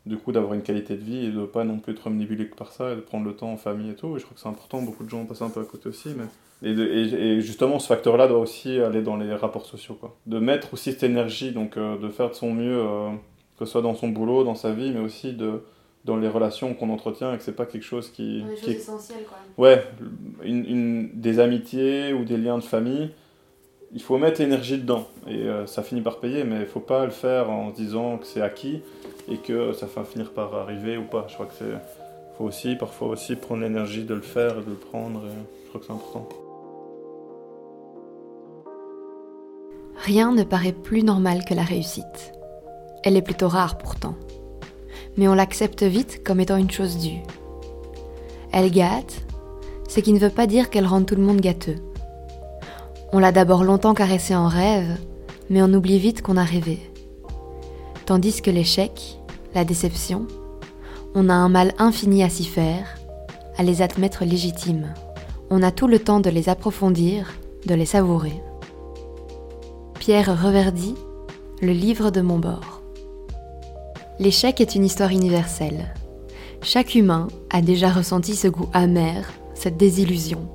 du 0.08 0.16
coup, 0.16 0.32
d'avoir 0.32 0.54
une 0.54 0.62
qualité 0.62 0.94
de 0.96 1.02
vie 1.04 1.26
et 1.26 1.30
de 1.30 1.44
pas 1.44 1.64
non 1.64 1.78
plus 1.78 1.92
être 1.92 2.06
omnibulé 2.06 2.48
que 2.48 2.56
par 2.56 2.72
ça, 2.72 2.92
et 2.92 2.96
de 2.96 3.00
prendre 3.00 3.24
le 3.26 3.34
temps 3.34 3.52
en 3.52 3.56
famille 3.56 3.90
et 3.90 3.94
tout. 3.94 4.16
Et 4.16 4.18
je 4.18 4.24
crois 4.24 4.34
que 4.34 4.40
c'est 4.40 4.48
important, 4.48 4.82
beaucoup 4.82 5.04
de 5.04 5.10
gens 5.10 5.24
passent 5.26 5.42
un 5.42 5.50
peu 5.50 5.60
à 5.60 5.64
côté 5.64 5.88
aussi. 5.88 6.08
Mais... 6.16 6.24
Et, 6.68 6.74
de- 6.74 6.86
et, 6.86 7.02
et 7.36 7.40
justement, 7.40 7.78
ce 7.78 7.86
facteur-là 7.86 8.26
doit 8.26 8.38
aussi 8.38 8.80
aller 8.80 9.02
dans 9.02 9.16
les 9.16 9.32
rapports 9.34 9.66
sociaux. 9.66 9.94
Quoi. 10.00 10.16
De 10.26 10.38
mettre 10.40 10.74
aussi 10.74 10.92
cette 10.92 11.04
énergie, 11.04 11.52
donc 11.52 11.76
euh, 11.76 11.96
de 11.98 12.08
faire 12.08 12.30
de 12.30 12.34
son 12.34 12.52
mieux, 12.52 12.78
euh, 12.82 13.10
que 13.58 13.64
ce 13.64 13.70
soit 13.72 13.82
dans 13.82 13.94
son 13.94 14.08
boulot, 14.08 14.42
dans 14.44 14.54
sa 14.56 14.72
vie, 14.72 14.90
mais 14.92 15.00
aussi 15.00 15.32
de, 15.34 15.62
dans 16.04 16.16
les 16.16 16.28
relations 16.28 16.74
qu'on 16.74 16.90
entretient 16.90 17.32
et 17.34 17.36
que 17.36 17.42
c'est 17.44 17.54
pas 17.56 17.66
quelque 17.66 17.84
chose 17.84 18.08
qui, 18.10 18.42
qui 18.56 18.60
choses 18.60 18.68
est 18.70 18.76
essentielles, 18.76 19.24
quoi. 19.28 19.36
Ouais, 19.56 19.84
une, 20.42 20.64
une- 20.64 21.10
des 21.14 21.38
amitiés 21.38 22.12
ou 22.12 22.24
des 22.24 22.36
liens 22.36 22.58
de 22.58 22.64
famille, 22.64 23.10
il 23.92 24.02
faut 24.02 24.18
mettre 24.18 24.40
l'énergie 24.40 24.78
dedans. 24.78 25.06
Et 25.26 25.44
euh, 25.44 25.66
ça 25.66 25.82
finit 25.82 26.00
par 26.00 26.18
payer, 26.18 26.44
mais 26.44 26.60
il 26.60 26.66
faut 26.66 26.80
pas 26.80 27.04
le 27.04 27.10
faire 27.10 27.50
en 27.50 27.70
se 27.70 27.76
disant 27.76 28.18
que 28.18 28.26
c'est 28.26 28.42
acquis 28.42 28.82
et 29.30 29.38
que 29.38 29.72
ça 29.72 29.86
va 29.86 30.04
finir 30.04 30.32
par 30.32 30.54
arriver 30.54 30.96
ou 30.96 31.04
pas. 31.04 31.26
Je 31.28 31.34
crois 31.34 31.46
que 31.46 31.54
c'est. 31.58 32.36
faut 32.36 32.44
aussi, 32.44 32.76
parfois 32.76 33.08
aussi, 33.08 33.36
prendre 33.36 33.62
l'énergie 33.62 34.04
de 34.04 34.14
le 34.14 34.20
faire 34.20 34.58
et 34.58 34.62
de 34.62 34.70
le 34.70 34.76
prendre. 34.76 35.22
je 35.64 35.68
crois 35.68 35.80
que 35.80 35.86
c'est 35.86 35.92
important. 35.92 36.28
Rien 39.96 40.32
ne 40.32 40.44
paraît 40.44 40.72
plus 40.72 41.02
normal 41.02 41.44
que 41.44 41.54
la 41.54 41.62
réussite. 41.62 42.32
Elle 43.04 43.16
est 43.16 43.22
plutôt 43.22 43.48
rare 43.48 43.78
pourtant. 43.78 44.14
Mais 45.16 45.28
on 45.28 45.34
l'accepte 45.34 45.82
vite 45.82 46.22
comme 46.24 46.40
étant 46.40 46.56
une 46.56 46.70
chose 46.70 46.98
due. 46.98 47.22
Elle 48.52 48.70
gâte, 48.70 49.26
ce 49.88 50.00
qui 50.00 50.12
ne 50.12 50.18
veut 50.18 50.30
pas 50.30 50.46
dire 50.46 50.70
qu'elle 50.70 50.86
rend 50.86 51.02
tout 51.02 51.16
le 51.16 51.22
monde 51.22 51.40
gâteux. 51.40 51.76
On 53.10 53.20
l'a 53.20 53.32
d'abord 53.32 53.64
longtemps 53.64 53.94
caressée 53.94 54.36
en 54.36 54.48
rêve, 54.48 54.98
mais 55.48 55.62
on 55.62 55.72
oublie 55.72 55.98
vite 55.98 56.20
qu'on 56.20 56.36
a 56.36 56.44
rêvé. 56.44 56.78
Tandis 58.04 58.42
que 58.42 58.50
l'échec, 58.50 59.18
la 59.54 59.64
déception, 59.64 60.26
on 61.14 61.30
a 61.30 61.34
un 61.34 61.48
mal 61.48 61.72
infini 61.78 62.22
à 62.22 62.28
s'y 62.28 62.44
faire, 62.44 62.98
à 63.56 63.62
les 63.62 63.80
admettre 63.80 64.26
légitimes. 64.26 64.92
On 65.48 65.62
a 65.62 65.70
tout 65.70 65.86
le 65.86 65.98
temps 65.98 66.20
de 66.20 66.28
les 66.28 66.50
approfondir, 66.50 67.32
de 67.64 67.74
les 67.74 67.86
savourer. 67.86 68.42
Pierre 69.98 70.42
Reverdy, 70.42 70.94
Le 71.62 71.72
livre 71.72 72.10
de 72.10 72.20
Montbord. 72.20 72.82
L'échec 74.18 74.60
est 74.60 74.74
une 74.74 74.84
histoire 74.84 75.12
universelle. 75.12 75.94
Chaque 76.60 76.94
humain 76.94 77.28
a 77.50 77.62
déjà 77.62 77.88
ressenti 77.88 78.36
ce 78.36 78.48
goût 78.48 78.68
amer, 78.74 79.32
cette 79.54 79.78
désillusion 79.78 80.46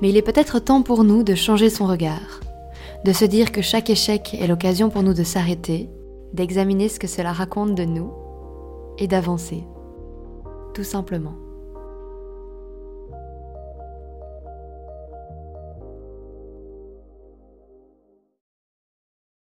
mais 0.00 0.10
il 0.10 0.16
est 0.16 0.22
peut-être 0.22 0.58
temps 0.58 0.82
pour 0.82 1.04
nous 1.04 1.22
de 1.22 1.34
changer 1.34 1.70
son 1.70 1.86
regard, 1.86 2.40
de 3.04 3.12
se 3.12 3.24
dire 3.24 3.52
que 3.52 3.62
chaque 3.62 3.90
échec 3.90 4.34
est 4.40 4.46
l'occasion 4.46 4.90
pour 4.90 5.02
nous 5.02 5.14
de 5.14 5.22
s'arrêter, 5.22 5.90
d'examiner 6.32 6.88
ce 6.88 6.98
que 6.98 7.06
cela 7.06 7.32
raconte 7.32 7.74
de 7.74 7.84
nous 7.84 8.10
et 8.98 9.06
d'avancer. 9.06 9.64
Tout 10.74 10.84
simplement. 10.84 11.43